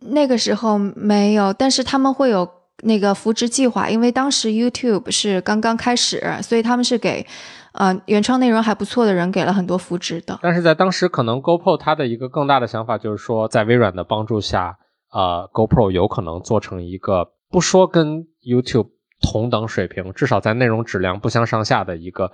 [0.00, 2.46] 那个时候没有，但是他们会有
[2.82, 7.26] 那个扶植计划，因为当时 YouTube 是刚刚开始，所以他们是给，
[7.72, 10.38] 呃，原创内容还不错的人给了很多扶植的。
[10.42, 14.76] 但是在当时，可能 GoPro 它的一个更大的想法就是说，在微软的帮助下，
[15.10, 18.90] 呃，GoPro 有可能做成一个不说跟 YouTube
[19.22, 22.32] 同等水平，至少在内容质量不相上下的一个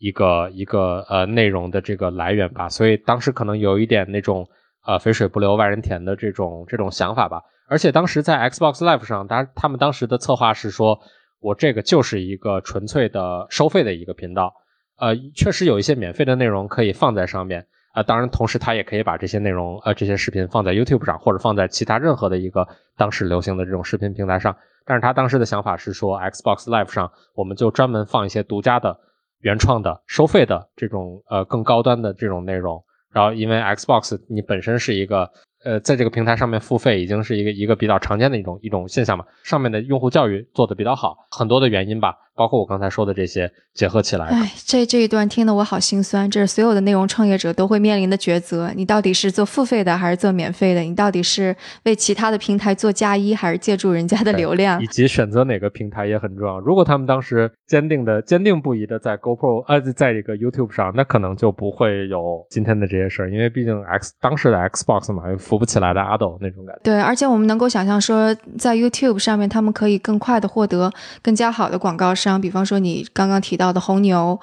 [0.00, 2.68] 一个一个呃内容的这个来源吧。
[2.68, 4.44] 所以当时可能有一点那种。
[4.86, 7.42] 呃肥水不流外人田的这种这种想法吧。
[7.68, 10.98] 而且当时在 Xbox Live 上，当然他们当时的策划是说，
[11.38, 14.54] 我这个就是一个纯粹的收费的一个频道，
[14.98, 17.66] 呃，确实有一些免费的内容可以放在上面。
[17.92, 24.56] 啊，当然，同时他也可以把这些内容，呃，这些视频放在 YouTube 上，或者放在其他任何的一个当时流行的这种视频平台上。
[24.86, 28.98] 但是他当时的想法是说，Xbox Live 上我们就专门放一些独家的、
[29.40, 32.82] 原创的、收费的这种呃更高端的这种内容。
[33.12, 35.30] 然后，因为 Xbox 你本身是一个。
[35.62, 39.26] 呃，在这个平台上面付费已经是一个一个比较常见的一种一种现象嘛。
[39.44, 44.24] 上面的用户教育做的比较好，很多的原因吧，包括我刚才说的这些结合起来。
[44.28, 48.72] 哎，这这一段听得我好心酸，这是所有的内容创业者都会面临的抉择。
[48.74, 50.80] 你到底是做付费的还是做免费的？
[50.80, 54.82] 你到底是为其他的平台做嫁衣，还是借助人家的流量？
[54.82, 56.58] 以及选择哪个平台也很重要。
[56.60, 65.22] 如果他们当时坚定的、坚定不移的在 GoPro 呃，在这个 YouTube 上，那可能就不会有今天的这些事儿，因为毕竟 X 当时的 Xbox 嘛。
[65.38, 66.80] 扶不起来的阿斗那种感觉。
[66.84, 74.38] 对，而且我们能够想象说，在 YouTube 上面，他们可以更快的获得更加好的广告商，比方说你刚刚提到的红牛，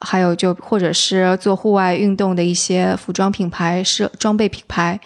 [0.00, 4.98] 还有就或者是做户外运动的一些服装品牌、设装备品牌，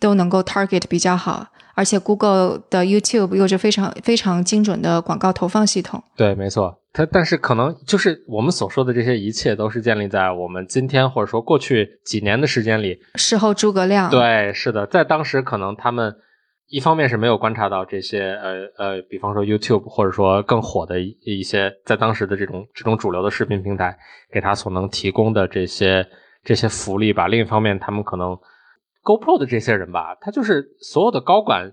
[0.00, 1.48] 都能够 target 比较好。
[1.74, 6.02] 而且 Google 的 YouTube 有着非常非常精准的广告投放系统。
[6.16, 6.80] 对，没错。
[6.94, 12.98] 它但是可能就是我们所说的这些一切都是建立在我们今天或者说过去几年的时间里。
[13.16, 14.08] 事后诸葛亮。
[14.08, 16.16] 对，是的，在当时可能他们
[16.68, 23.96] 一方面是没有观察到这些呃呃，比方说 YouTube 或者说更火的一些在当时的这种这种主流的视频平台
[24.30, 26.06] 给他所能提供的这些
[26.42, 27.28] 这些福利吧。
[27.28, 28.38] 另一方面，他们可能。
[29.06, 31.72] GoPro 的这些人吧，他就是所有的高管，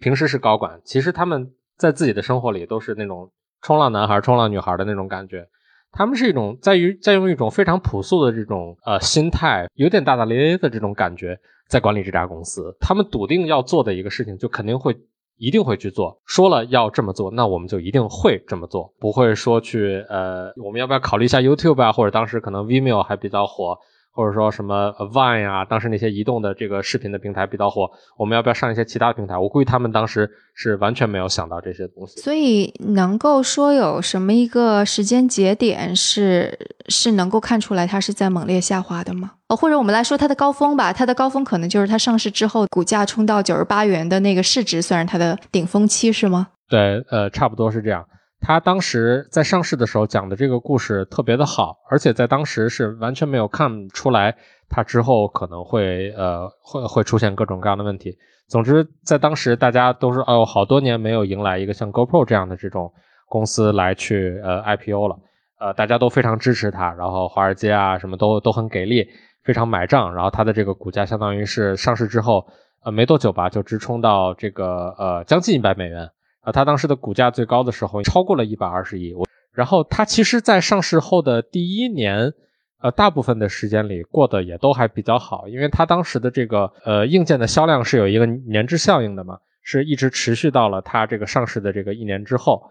[0.00, 5.46] 平时是高管，其实他们在自己的生活里都是那种冲浪男孩、冲浪女孩的那种感觉。
[5.92, 12.74] 他们是一种在于在用一种非常朴素的这种呃心态，有点大大咧咧的这种感觉，在管理这家公司。
[12.80, 14.96] 他们笃定要做的一个事情，就肯定会
[15.36, 16.20] 一定会去做。
[16.24, 21.92] 说了要这么做，那我们就一定会这么做，不会说去呃，我们要不要考虑一下 YouTube 啊？
[21.92, 23.78] 或者当时可能 Vimeo 还比较火。
[24.20, 29.38] 或者说什么 Vine 啊，当时那些移动的这个视频的平台比较火，我们要不要上一些其他平台？
[29.38, 32.20] 我估计他们当时是完全没有想到这些东西。
[32.20, 39.30] 所以能够说有什么一个时间节点是是能够看出来它是在猛烈下滑的吗？
[39.48, 46.48] 哦，或者我们来说它的高峰吧，它的高峰可能就是它上市之后股价冲到九十八元的那个市值，算是它的顶峰期是吗？
[46.68, 48.04] 对，呃，差不多是这样。
[48.40, 54.34] 他当时在上市的时候讲的这个故事特别的好，而且在当时是完全没有看出来
[54.68, 58.16] 他之后可能会呃会会出现各种各样的问题。
[58.48, 62.92] 总之，在当时大家都是哦，好多年没有迎来一个像 GoPro 这样的这种
[63.28, 65.18] 公司来去呃 IPO 了，
[65.60, 69.06] 呃，大家都非常支持他，然后华尔街啊什么都都很给力，
[69.44, 72.44] 非常买账，然后他的这个股价相当于是上市之后
[72.82, 76.10] 呃没多久吧就直冲到这个呃将近一百美元。
[76.40, 79.12] 啊，它当时的股价最高的时候超过了一百二十亿。
[79.14, 82.32] 我，然后它其实，在上市后的第一年，
[82.80, 92.62] 呃，大部分的时间里过得也都还比较好，因为它当时的这个呃硬件的销量是有一个年制效应的嘛，是一直持续到了它这个上市的这个一年之后。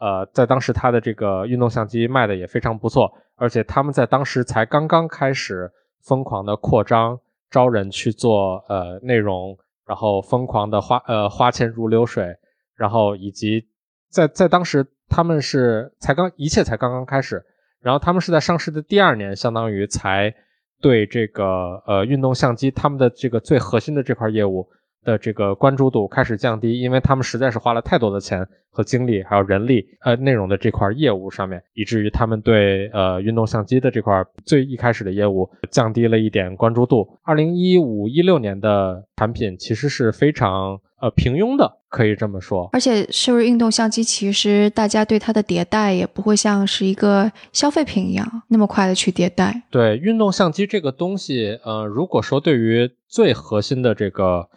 [0.00, 5.68] 呃，在当时它的这个运动相机卖的也非常不错，而且他们在当时才刚刚开始
[6.04, 7.18] 疯狂的扩张，
[7.50, 12.32] 招人去做呃内容，然后疯狂的花呃花钱如流水。
[12.78, 13.66] 然后以及
[14.08, 17.44] 在在当时他们是才刚一切才刚刚开始，
[17.80, 20.32] 然后他们是在上市的第二年，相当于才
[20.80, 24.68] 对这个呃运动相机他们的这个最核心的这块业务
[25.04, 37.08] 的这个关注度开始降低，因为他们实在是花了太多的钱和精力还有人力呃内容的这块业务上面，以至于他们对呃运动相机的这块最一开始的业务降低了一点关注度。
[37.22, 40.80] 二零一五一六年的产品其实是非常。
[41.00, 44.02] 呃，平庸的可以这么说，而且是不是运动相机？
[44.02, 49.62] 其实大家对它的迭代也不会像是一个消费品一样那么快的去迭代。
[49.70, 54.48] 对运动相机这个东西，呃，如果说对于最核心的这个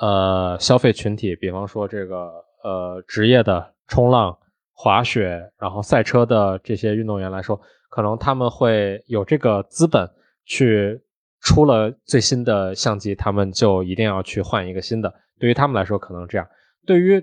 [0.00, 2.30] 呃消费群体，比方说这个
[2.62, 4.36] 呃职业的冲浪、
[4.72, 10.08] 滑雪，然后赛车的这些运动员来说，可能他们会有这个资本
[10.44, 11.00] 去
[11.40, 15.14] 出了最新的相机，他们就一定要去换一个新的。
[15.38, 16.46] 对于他们来说，可能这样；
[16.86, 17.22] 对于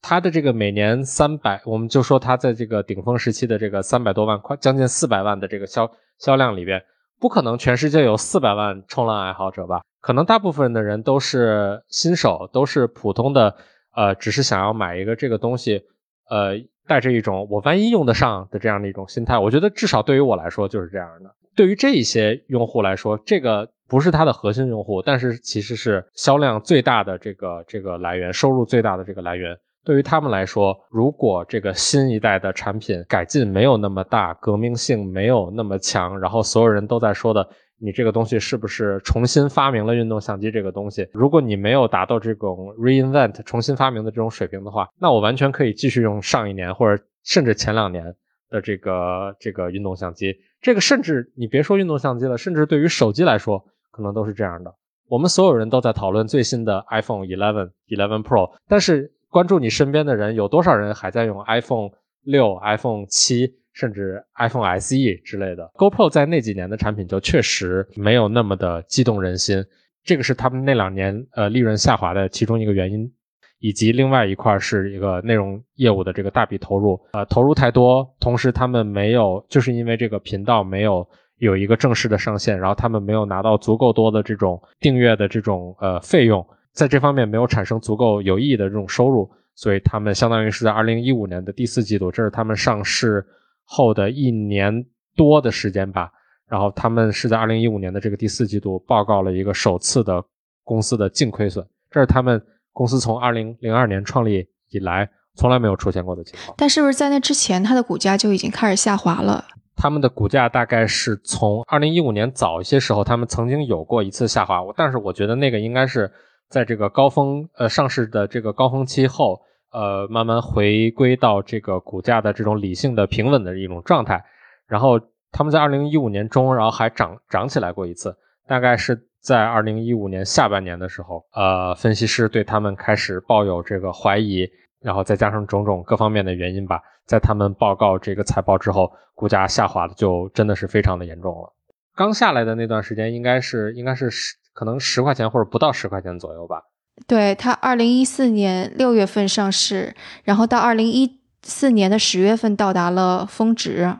[0.00, 6.84] 他的这个每年三百，我们就说他在这个顶峰时期的这个三百多万，快将近四百万的这个销销量里边，
[7.22, 9.82] 不可能全世界有四百万冲浪爱好者吧？
[10.00, 13.54] 可能大部分的人都是新手，都是普通的，
[13.94, 15.84] 呃，只是想要买一个这个东西，
[16.28, 16.54] 呃，
[16.88, 19.38] 带着一种我万一用得上的这样的一种心态。
[19.38, 21.30] 我觉得至少对于我来说就是这样的。
[21.54, 29.56] 对于这一些用户来说，这个不是它的核心用户，但是其实是销量最大的这个这个来源，收入最大的这个来源。
[29.84, 41.08] 对于他们来说，如果这个新一代的产品改进没有那么大，革命性没有那么强，然后所有人都在说的，你这个东西是不是重新发明了运动相机这个东西？
[41.12, 48.04] 如果你没有达到这种 reinvent 重新发明的这种水平的话，那我完全可以继续用上一年或者甚至前两年
[48.50, 50.36] 的这个这个运动相机。
[50.60, 54.72] 这个甚至你别说运动相机了，甚至对于手机来说，可能都是这样的。
[55.08, 59.12] 我们所有人都在讨论最新的 iPhone 11、11 Pro，但是。
[59.32, 61.88] 关注你身边的人，有多少人还在用 iPhone
[62.24, 69.64] 六、iPhone 七，甚至 iPhone SE 之类的？GoPro 在那几年的产品就确实没有那么的激动人心，
[70.04, 73.10] 这个是他们那两年呃利润下滑的其中一个原因，
[73.58, 81.08] 以及另外一块是一个内容业务的这个大笔投入，呃投入太多，同时他们没有就是因为这个频道没有
[81.38, 86.46] 有一个正式的上线，然后他们没有拿到足够多的这种订阅的这种呃费用。
[86.72, 93.22] 在这方面没有产生足够有意义的这种收入，所以他们相当于是在二零一五年的第四季度，这是他们上市
[93.64, 96.10] 后的一年多的时间吧。
[96.48, 100.24] 然后他们是在二零一五年的这个第四季度报告了一个首次的
[100.64, 102.42] 公司的净亏损，这是他们
[102.72, 106.54] 公司从二零零二年创立以来从来没有出现过的情况。
[106.56, 109.44] 但是不是在那之前，它的股价就已经开始下滑了？
[109.76, 116.10] 他们的股价大概是从二零一五年早一些时候，他们曾经有过一次下滑，但是我觉得那个应该是。
[116.52, 119.40] 在这个高峰呃上市的这个高峰期后，
[119.70, 124.22] 呃慢慢回归到这个股价的这种理性的平稳的一种状态，
[124.66, 125.00] 然后
[125.30, 128.14] 他们在二零一五年中，然后还涨涨起来过一次，
[128.46, 134.46] 大概是在二零一五年下半年的时候，呃分析师对他们开始抱有这个怀疑，
[134.82, 141.50] 然后再加上种种各方面的原因吧，在他们报告这个财报之后，股价下滑的就真的是非常的严重了。
[141.96, 144.36] 刚下来的那段时间，应该是应该是十。
[144.52, 146.62] 可能十块钱或者不到十块钱左右吧。
[147.06, 149.94] 对，它二零一四年六月份上市，
[150.24, 153.96] 然后到二零一四年的十月份到达了峰值，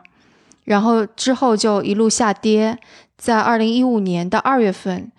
[0.63, 2.77] 然后之后就一路下跌，
[3.17, 5.11] 在二零一五年的二月份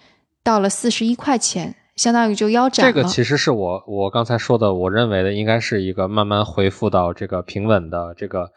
[0.43, 2.93] 到了四十一块钱，相当于就腰斩了。
[2.93, 8.53] 这个其实是我我刚才说的，我认为的应该是一个慢慢恢复到这个平稳的这个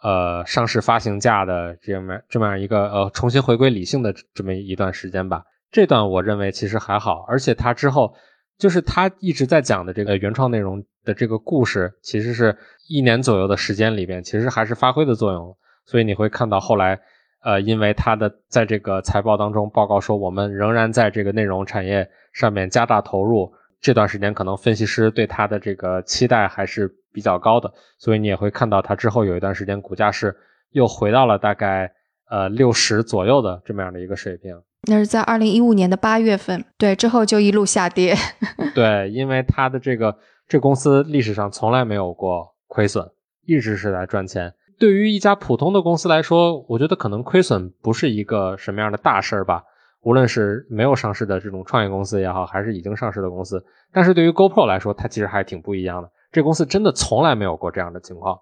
[0.00, 5.42] 呃上市发行价的这么这么样一个呃重新回归理性的这么一段时间吧。
[5.70, 8.14] 这段我认为其实还好，而且他之后
[8.58, 12.56] 就是他一直在讲的这个原创内容的这个故事，其实是
[12.88, 15.56] 一年左右的时间里边，其实还是发挥的作用。
[15.86, 17.00] 所以你会看到后来，
[17.42, 30.36] 呃，因为他的在这个财报当中报告说，我们仍然在这个内容产业上面加大投入，这段时间可能分析师对他的这个期待还是比较高的，所以你也会看到他之后有一段时间股价是
[30.70, 31.92] 又回到了大概
[32.28, 34.60] 呃六十左右的这么样的一个水平。
[34.88, 38.14] 那是在二零一五年的八月份，对，之后就一路下跌。
[38.74, 40.16] 对，因为它的这个
[40.48, 43.08] 这公司历史上从来没有过亏损，
[43.44, 44.54] 一直是在赚钱。
[44.78, 49.62] 对于一家普通的公司来说，我觉得可能亏损不是一个什么样的大事儿吧。
[50.02, 53.62] 无论是没有上市的这种创业公司也好，还是已经上市的公司，
[53.92, 56.10] 但是对于 GoPro 来说，它其实还挺不一样的。
[56.32, 58.40] 这公司真的从来没有过这样的情况。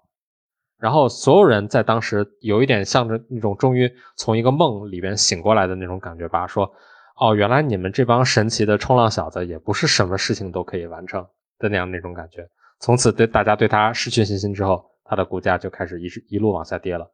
[0.79, 6.71] 然后所有人在当时有一点像着那种终于从一个梦里边醒过来的那种感觉吧，说，
[7.17, 11.21] 哦，原来你们这帮神奇的冲浪小子也不是什么事情都可以完成
[11.59, 12.47] 的那样那种感觉。
[12.79, 17.11] 从此对大家对他失去信心之后，他的股价就开始一一路往下跌了。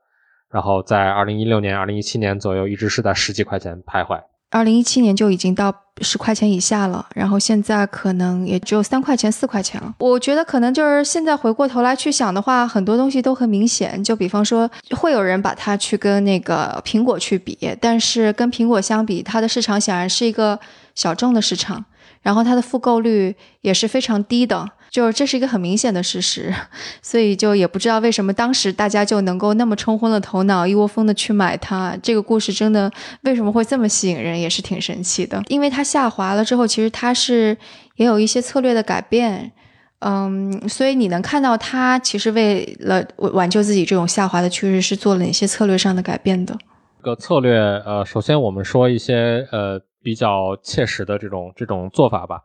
[0.52, 4.22] 然后在二零一六年、二零一七年左右，一直是在十几块钱徘徊。
[4.56, 9.94] 二零一七年就已经到十块钱以下了，然后现在可能也只有三块钱、四块钱了。
[10.00, 14.02] 我觉得可能就是现在回过头来去想的话，很多东西都很明显。
[14.02, 20.58] 就比方说，会有人把它去跟那个苹果去比，但是跟苹果相比，它的市场显然是一个
[20.96, 21.84] 小众的市场，
[22.22, 24.66] 然后它的复购率也是非常低的。
[24.96, 26.54] 就是这是一个很明显的事实，
[27.04, 31.98] 所以就也不知道为什么当时大家就能够那么冲昏了头脑，一窝蜂的去买它。
[32.02, 32.90] 这个故事真的
[33.24, 35.44] 为什么会这么吸引人，也是挺神奇的。
[35.50, 37.58] 因为它下滑了之后，其实它是
[37.98, 39.52] 也有一些策略的改变，
[40.00, 46.58] 嗯，所以你能看到它其实为了挽救自己这种下滑的趋势，是做了哪些策略上的改变的。
[47.02, 52.40] 个策略，呃，首先我们说一些呃比较切实的这种这种做法吧。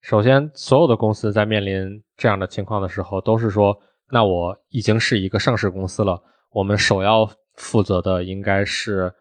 [0.00, 3.78] 首先，所有的公司在面临这样的情况的时候，都是说：
[4.10, 9.12] 那我已经是一个上市公司了，我们首要负责的应该是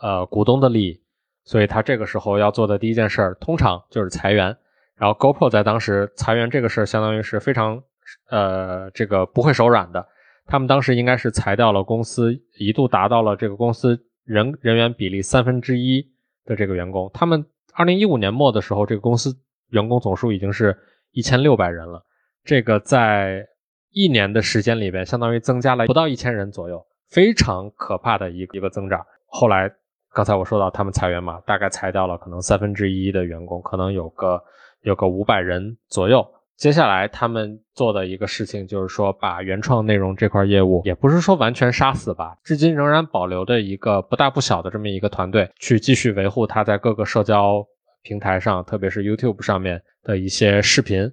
[0.00, 1.02] 呃股东的利益。
[1.44, 4.56] 所以他这个时候要做的第一件事儿，通常就是裁员。
[4.96, 7.82] 然后 GoPro 在当时裁员这个事儿，相当于是非常
[8.30, 10.06] 呃这个不会手软的。
[10.46, 16.04] 他们当时应该是裁掉了公司一度达到了这个公司人人员比例三分之一
[16.44, 17.10] 的这个员工。
[17.12, 19.36] 他们二零一五年末的时候，这个公司
[19.70, 20.76] 员工总数已经是
[21.12, 22.04] 一千六百人了。
[22.44, 23.46] 这个在
[23.92, 29.04] 一年的时间里边，相当于增加了不到一千人左右，非常可怕的一个一个增长。
[29.26, 29.70] 后来
[30.12, 34.42] 刚才我说到他们裁员嘛，大概裁掉了可能三分之一的员工，可能有个
[34.82, 36.26] 有个五百人左右。
[36.56, 47.62] 接下来他们做的一个事情就是说，把原创内容这块业务，也不是说完全杀死吧，至今仍然保留的一个不大不小的这么一个团队，去继续维护它在各个社交
[48.06, 51.10] 平台上，特别是 YouTube 上面的一些视频。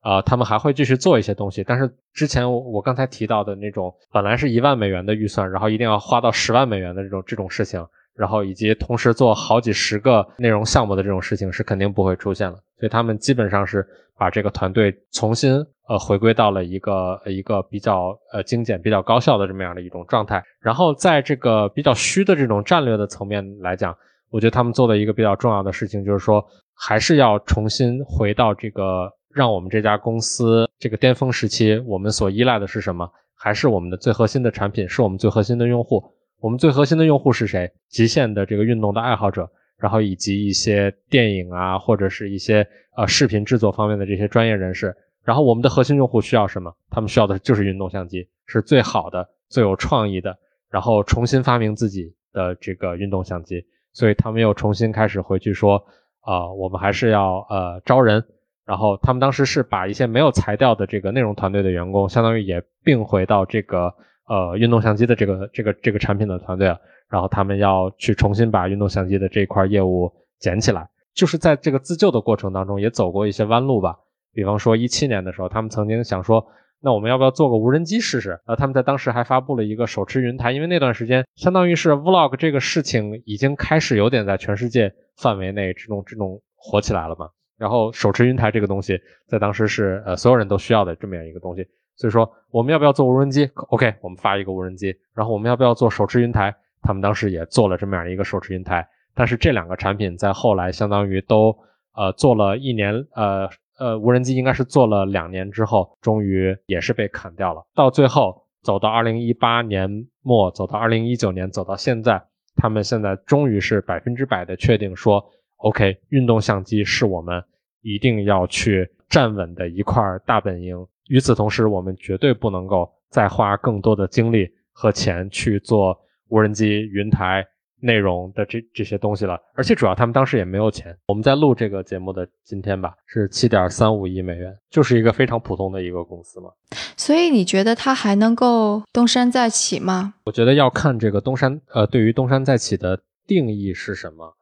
[0.00, 7.84] 啊，他们还会继续做一些东西，但是之前我我刚才提到的那种本来是一万美元的预算，然后一定要花到十万美元的这种这种事情，
[8.14, 12.56] 然后以及同时做好几十个内容项目的这种事情是肯定不会出现了。
[12.78, 13.84] 所以他们基本上是
[14.16, 15.54] 把这个团队重新
[15.88, 20.40] 呃回归到了一个一个比较呃精简、比较高效的这么样的一种状态。
[20.60, 23.92] 然后在这个比较虚的这种战略的层面来讲，
[24.30, 29.12] 我觉得他们做的一个比较重要的事情就是说，还是要重新回到这个。
[29.36, 33.06] 让我们这家公司这个巅峰时期，我们所依赖的是什么？
[33.34, 36.02] 还是我们的最核心的产品，是我们最核心的用户。
[36.40, 37.70] 我们最核心的用户是谁？
[37.90, 39.46] 极限的这个运动的爱好者，
[39.76, 42.66] 然后以及一些电影啊，或者是一些
[42.96, 44.96] 呃视频制作方面的这些专业人士。
[45.22, 46.74] 然后我们的核心用户需要什么？
[46.88, 50.34] 他们需要的就是运动相机，是最好的、最有创意的，
[50.70, 53.66] 然后重新发明自己的这个运动相机。
[53.96, 55.82] 所以他们又重新开始回去说
[56.20, 58.22] 啊，我们还是要呃招人。
[58.66, 63.94] 然后他们当时是把一些没有裁掉的这个内容团队的员工，相当于也并回到这个
[64.28, 66.78] 呃运动相机的这个这个这个产品的团队了。
[67.08, 73.96] 然后他们要去重新把运动相机的这块业务捡起来，就是在这个自救的过程当中也走过一些弯路吧。
[74.34, 76.46] 比方说一七年的时候，他们曾经想说，
[76.86, 78.38] 那我们要不要做个无人机试试？
[78.46, 87.28] 呃，他们在当时还发布了一个手持云台，因为那段时间相当于是 vlog 这个事情已经开始有点在全世界范围内这种这种火起来了嘛。
[87.58, 91.66] 然后手持云台这个东西，在当时是呃所有人都需要的这么样一个东西，
[91.96, 94.94] 所以说我们要不要做无人机？OK，我们发一个无人机。
[95.12, 96.54] 然后我们要不要做手持云台？
[96.82, 98.86] 他们当时也做了这么样一个手持云台。
[99.12, 101.58] 但是这两个产品在后来相当于都
[101.96, 107.64] 呃做了一年，呃呃无人机应该是做了两年之后，终于也是被砍掉了。
[107.74, 112.22] 到最后走到二零一八年末，走到二零一九年，走到现在，
[112.56, 115.24] 他们现在终于是百分之百的确定说。
[115.58, 117.42] OK，运动相机是我们
[117.80, 120.86] 一定要去站稳的一块大本营。
[121.08, 125.98] 与此同时，我们绝对不能够再花更多的精力和钱去做
[126.28, 127.42] 无人机、云台
[127.80, 129.38] 内容的这这些东西了。
[129.54, 130.96] 而且，主要他们当时也没有钱。
[131.08, 136.50] 我们在录这个节目的今天吧，是七点三五亿美元，就是一个非常普通的一个公司嘛。
[136.96, 140.14] 所以，你觉得它还能够东山再起吗？
[140.24, 144.36] 我觉得要看这个东山，呃，对于东山再起的定义是什么。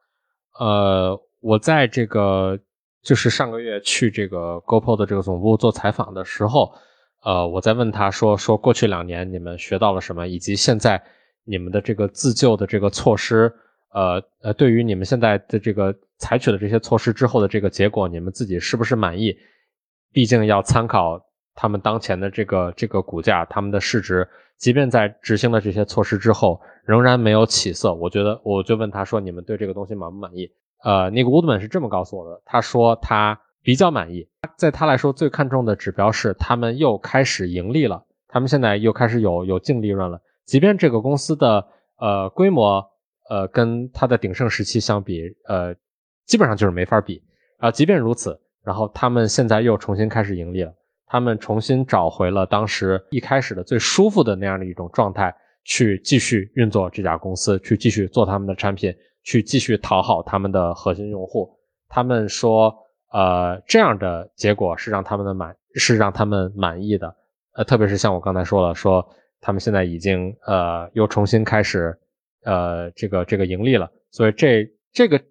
[0.59, 2.57] 呃，我在这个
[3.03, 6.71] 就是上个月去这个 GoPro 的这个总部做采访的时候，
[7.23, 11.03] 呃，我在问他说说过去两年你们学到了什么，以及现在
[11.45, 13.53] 你们的这个自救的这个措施，
[13.93, 19.37] 呃呃，对于你们现在的这个采取的这些措施之后的这个结果，你们自己是不是满意？
[20.11, 21.23] 毕竟要参考
[21.53, 24.27] 他们当前的这个这个股价，他们的市值，
[24.57, 26.59] 即便在执行了这些措施之后。
[26.85, 30.51] 仍然没有起色，我觉得我就问他说：“你们对这个东西满不满意？”
[30.85, 40.21] 呃，那个乌德曼是这么告诉我的，他说他比较满意，在他来说最看重的指标是他们又开始盈利了，他们现在又开始有有净利润了。
[40.45, 41.67] 即便这个公司的
[41.97, 42.85] 呃规模
[43.29, 45.75] 呃跟它的鼎盛时期相比，呃
[46.25, 47.21] 基本上就是没法比
[47.57, 47.71] 啊。
[47.71, 50.73] 即便如此，然后他们现在又重新开始盈利了，
[51.07, 55.35] 他们重新找回了当时一开始的最舒服的那样的一种状态。
[55.67, 61.49] 去继续运作这家公司，去继续做他们的产品，去继续讨好他们的核心用户。
[61.89, 62.71] 他们说，
[63.11, 67.15] 呃，这样的结果是让他们的满，是让他们满意的。
[67.53, 69.03] 呃，特别是像我刚才说了，说
[69.45, 71.95] 他们现在已经呃又重新开始
[72.45, 75.21] 呃这个这个盈利了，所以这这个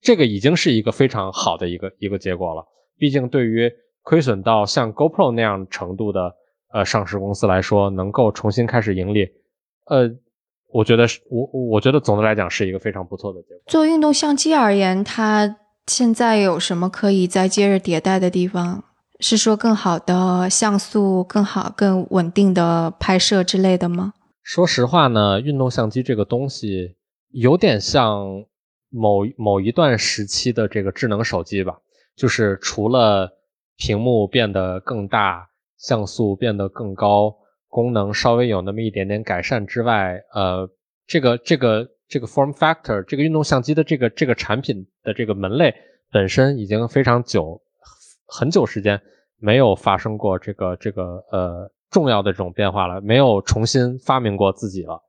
[0.00, 2.64] 这个已经是一个非常好的一个一个结果了。
[2.96, 3.70] 毕竟对于
[4.02, 6.34] 亏损到像 GoPro 那样程度的
[6.72, 9.28] 呃上市公司来说，能够重新开始盈利。
[9.84, 10.10] 呃，
[10.72, 11.44] 我觉得是，我
[11.74, 13.62] 我觉得总的来讲是一个非常不错的结果。
[13.66, 18.84] 做运动相机而言，它现在有什么可以再接着迭代的地方？
[19.20, 24.14] 是说更好的像素、更好、更稳定的拍摄之类的吗？
[24.42, 26.96] 说实话呢，运动相机这个东西
[27.30, 28.44] 有点像
[28.90, 31.78] 某某一段时期的这个智能手机吧，
[32.16, 33.30] 就是除了
[33.76, 37.34] 屏幕变得更大，像素变得更高。
[37.70, 40.66] 功能稍微有那么一点点改善之外，呃，
[41.06, 45.74] 这个这个这个 form factor 这个运动相机的这个这个产品的这个门类
[46.10, 47.60] 本身已经非常久
[48.28, 49.00] 很久时间
[49.38, 55.02] 没有发生过这个这个呃重要的这种变化了，没有重新发明过自己了。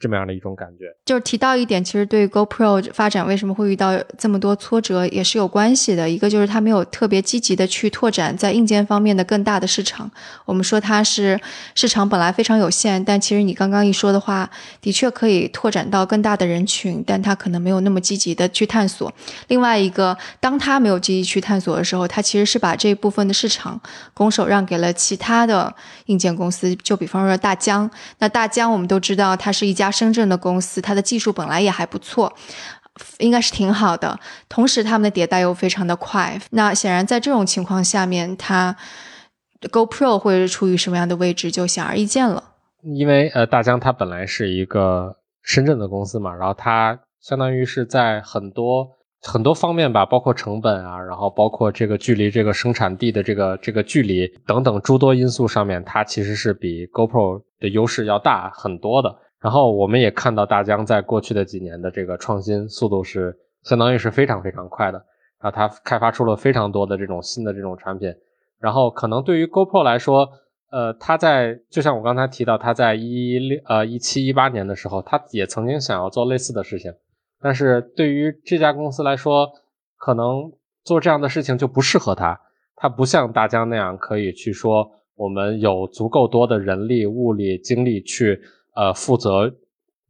[0.00, 6.08] 这么样的一种感觉，就是提到一点，其实对 GoPro 发展为什么会遇到这么多挫折也是有关系的。
[6.08, 10.10] 一个就是它没有特别积极的去拓展在硬件方面的更大的市场。
[10.46, 11.38] 我们说它是
[11.74, 14.48] 市场本来非常有限，但其实你刚刚一说的话，
[14.80, 19.12] 的确可以拓展到更大的人群，但它可能没有那么积极的去探索。
[19.48, 23.78] 另外一个，当它没有积极去探索的时候，它其实是把这部分的市场
[24.14, 25.74] 拱手让给了其他的
[26.06, 27.90] 硬件公司，就比方说大疆。
[28.20, 29.89] 那大疆我们都知道，它是一家。
[29.90, 32.32] 深圳的公司，它的技术本来也还不错，
[33.18, 34.18] 应该是挺好的。
[34.48, 36.40] 同时，他们的迭代又非常的快。
[36.50, 38.76] 那显然，在这种情况下面，它
[39.60, 42.44] GoPro 会处于什么样的位置，就显而易见了。
[42.82, 48.88] 因为呃，大疆它本来是一个深圳的公司嘛，然后它相当于是在很多
[49.20, 59.14] 很多方面吧，包括成本啊，然后包括这个距离这个生产地的这个这个距离等等诸多因素上面，它其实是比 GoPro 的优势要大很多的。
[59.40, 64.98] 然后我们也看到大疆在过去的几年的这个创新速度是相当于是非常非常快的，
[65.40, 68.14] 然后它开发出了非常多的这种新的这种产品。
[68.58, 70.28] 然后可能对于 GoPro 来说，
[70.70, 76.92] 呃，它在就像我刚才提到，它在一六呃一七一八年的时候，它也曾经想要做类似的事情，
[77.40, 79.50] 但是对于这家公司来说，
[79.96, 80.52] 可能
[80.84, 82.38] 做这样的事情就不适合它。
[82.76, 88.38] 它不像大疆那样可以去说我们有足够多的人力、物力、精力去。
[88.74, 89.48] 呃，负责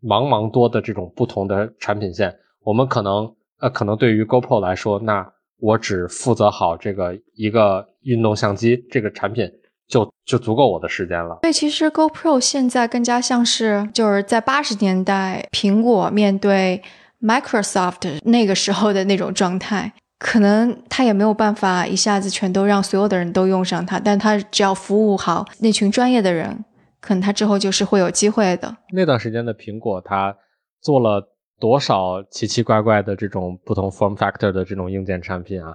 [0.03, 5.27] 茫茫多的这种不同的产品线，我们可能呃，可能对于 GoPro 来说，那
[5.59, 9.51] 我只负责好这个一个运动相机这个产品，
[9.89, 11.39] 就就足够我的时间了。
[11.43, 16.83] 对，其实 GoPro 现在更加像是就是在八十年代苹果面对
[17.21, 26.65] Microsoft 那个时候的那种状态，可能他也没有办法一下子全都让所有的人都用上它，但他只要服务好那群专业的人。
[27.01, 28.77] 可能他之后就是会有机会的。
[28.93, 30.37] 那段时间的苹果，它
[30.81, 31.27] 做了
[31.59, 35.75] 多少奇奇怪怪的这种不同 form factor 的这种硬件产品啊？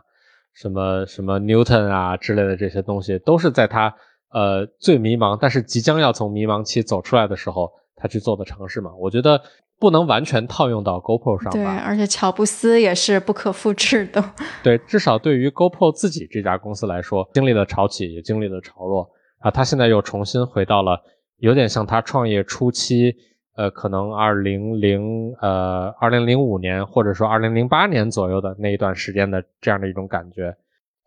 [0.53, 3.93] 什么什么 Newton 啊之类的这些东西，都是在它
[4.31, 8.91] 呃最迷茫，但是即将要从迷茫期走出来的时候，他去做的尝试嘛。
[8.95, 9.41] 我觉得
[9.79, 11.51] 不能完全套用到 GoPro 上吧。
[11.51, 14.23] 对，而且乔布斯也是不可复制的。
[14.63, 19.09] 对，至少对于 GoPro 自己这家公司来说，经历了潮起，也经历了潮落
[19.39, 21.01] 啊，他现在又重新回到了。
[21.37, 23.13] 有点像他创业初期，
[23.55, 30.55] 呃，可能二零零呃二零零五年或者说二零零八年左右的那一段时间的这样的一种感觉，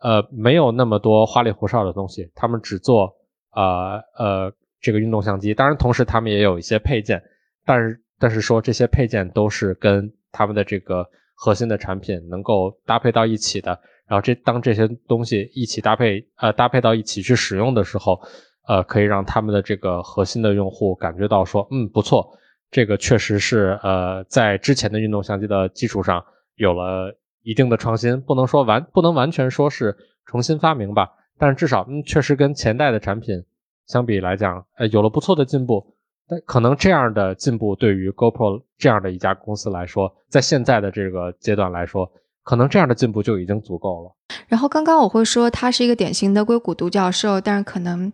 [0.01, 3.15] 呃，没有那么多花里胡哨的东西，他们只做
[3.55, 7.23] 呃呃这个运动相机，当然同时他们也有一些配件，
[7.65, 18.21] 但是但是说这些配件都是跟他们的这个核心的产品能够搭配到一起的，然后这当这些东西一起搭配呃搭配到一起去使用的时候。
[18.69, 22.39] 呃，可以让他们的这个核心的用户感觉到说，嗯，不错，
[22.71, 26.23] 这个确实是呃，在之前的运动相机的基础上
[26.55, 29.97] 有了一定的创新，不能说完，不能完全说是
[30.27, 33.43] 重新发明吧，但是至少，嗯，确实跟前代的产品
[33.87, 35.95] 相比来讲，呃，有了不错的进步。
[36.29, 42.13] 但可能这样的进步对于 GoPro 这样的一家公司来说，在现在的这个阶段来说。
[42.49, 44.11] 可能这样的进步就已经足够了。
[44.47, 48.11] 然后刚刚我会说他是一个典型的硅谷独角兽，但是可能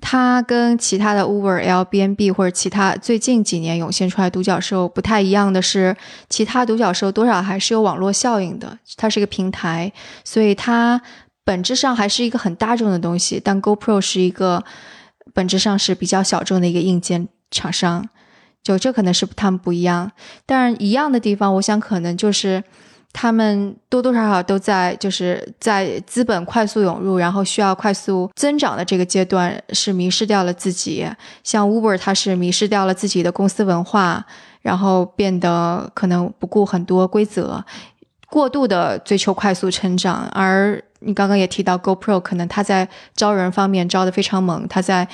[0.00, 5.94] 他跟其他的 Uber、Airbnb 或者其他最近几年涌现出来独角兽不太一样的是，
[6.30, 8.78] 其他独角兽多少还是有网络效应的。
[8.96, 9.92] 它是一个平台，
[10.24, 10.98] 所以它
[11.44, 13.38] 本质上还是一个很大众的东西。
[13.44, 14.64] 但 GoPro 是一个
[15.34, 18.08] 本质上是比较小众的一个硬件厂商，
[18.62, 20.12] 就这可能是他们不一样。
[20.46, 22.64] 但是一样的地方，我想可能就是。
[23.14, 31.08] 他们多多少少都在，就是在资本快速涌入，然后需要快速增长的这个阶段，是迷失掉了自己。
[31.44, 34.26] 像 Uber，它是迷失掉了自己的公司文化，
[34.60, 37.64] 然后变得可能不顾很多规则，
[38.34, 40.28] 过度的追求快速成长。
[40.32, 45.06] 而你刚刚也提到 GoPro，可能它在招人方面招的非常猛，它在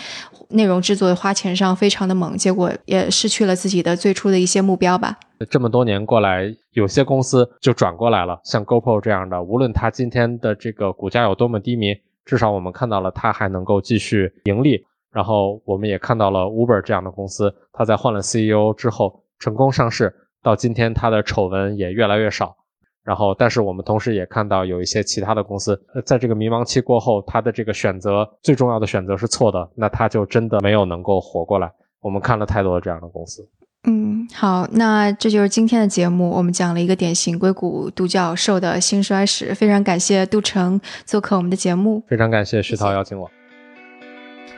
[0.49, 5.19] 内容制作花钱上非常的猛，结果也失去了自己的最初的一些目标吧。
[5.51, 11.95] 这么多年过来，有些公司就转过来了，像 GoPro 这样的，无论它今天的这个股价有多么低迷，
[12.25, 14.87] 至少我们看到了它还能够继续盈利。
[15.13, 22.57] 然后我们也看到了 Uber 这样的公司，它在换了 CEO 之后成功上市，到今天它的丑闻也越来越少。
[23.03, 31.73] 然后，但是我们同时也看到有一些其他的公司，呃，在这个迷茫期过后，它的这个选择最重要的选择是错的，那它就真的没有能够活过来。
[32.01, 33.49] 我们看了太多这样的公司。
[33.85, 39.55] 嗯，好，那这就是今天的节目，我们讲了一个典型硅谷独角兽的兴衰史。
[39.55, 43.31] 非常感谢杜成做客我们的节目，非常感谢徐涛邀请我。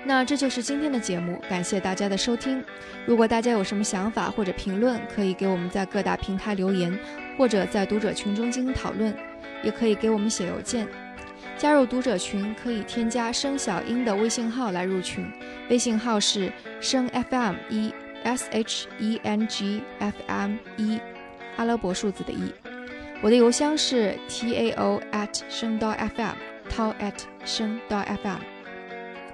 [0.05, 2.61] 那这就是今天的节目，感谢大家的收听。
[3.07, 6.93] 如果大家有什么想法或者评论，可以给我们在各大平台留言，
[7.37, 9.15] 或者在读者群中进行讨论，
[9.63, 10.87] 也可以给我们写邮件。
[11.57, 15.25] 加入读者群可以添加生小英的微信号来入群，
[15.71, 17.93] 微信号是生 FM 一
[18.25, 21.01] S H E N G F M 一，
[21.57, 22.53] 阿拉伯数字的一。
[23.23, 27.15] 我的邮箱是 tao at 生刀 FM，tao at
[27.45, 28.52] 生刀 FM。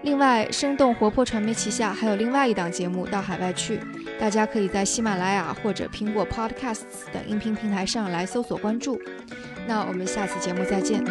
[0.02, 3.80] 另外生动活泼传媒旗下还有另外一档节目到海外去
[4.18, 9.00] 大家可以在喜马拉雅或者苹果 podcasts 等音频平台上来搜索关注。
[9.66, 11.04] 那我们下次节目再见。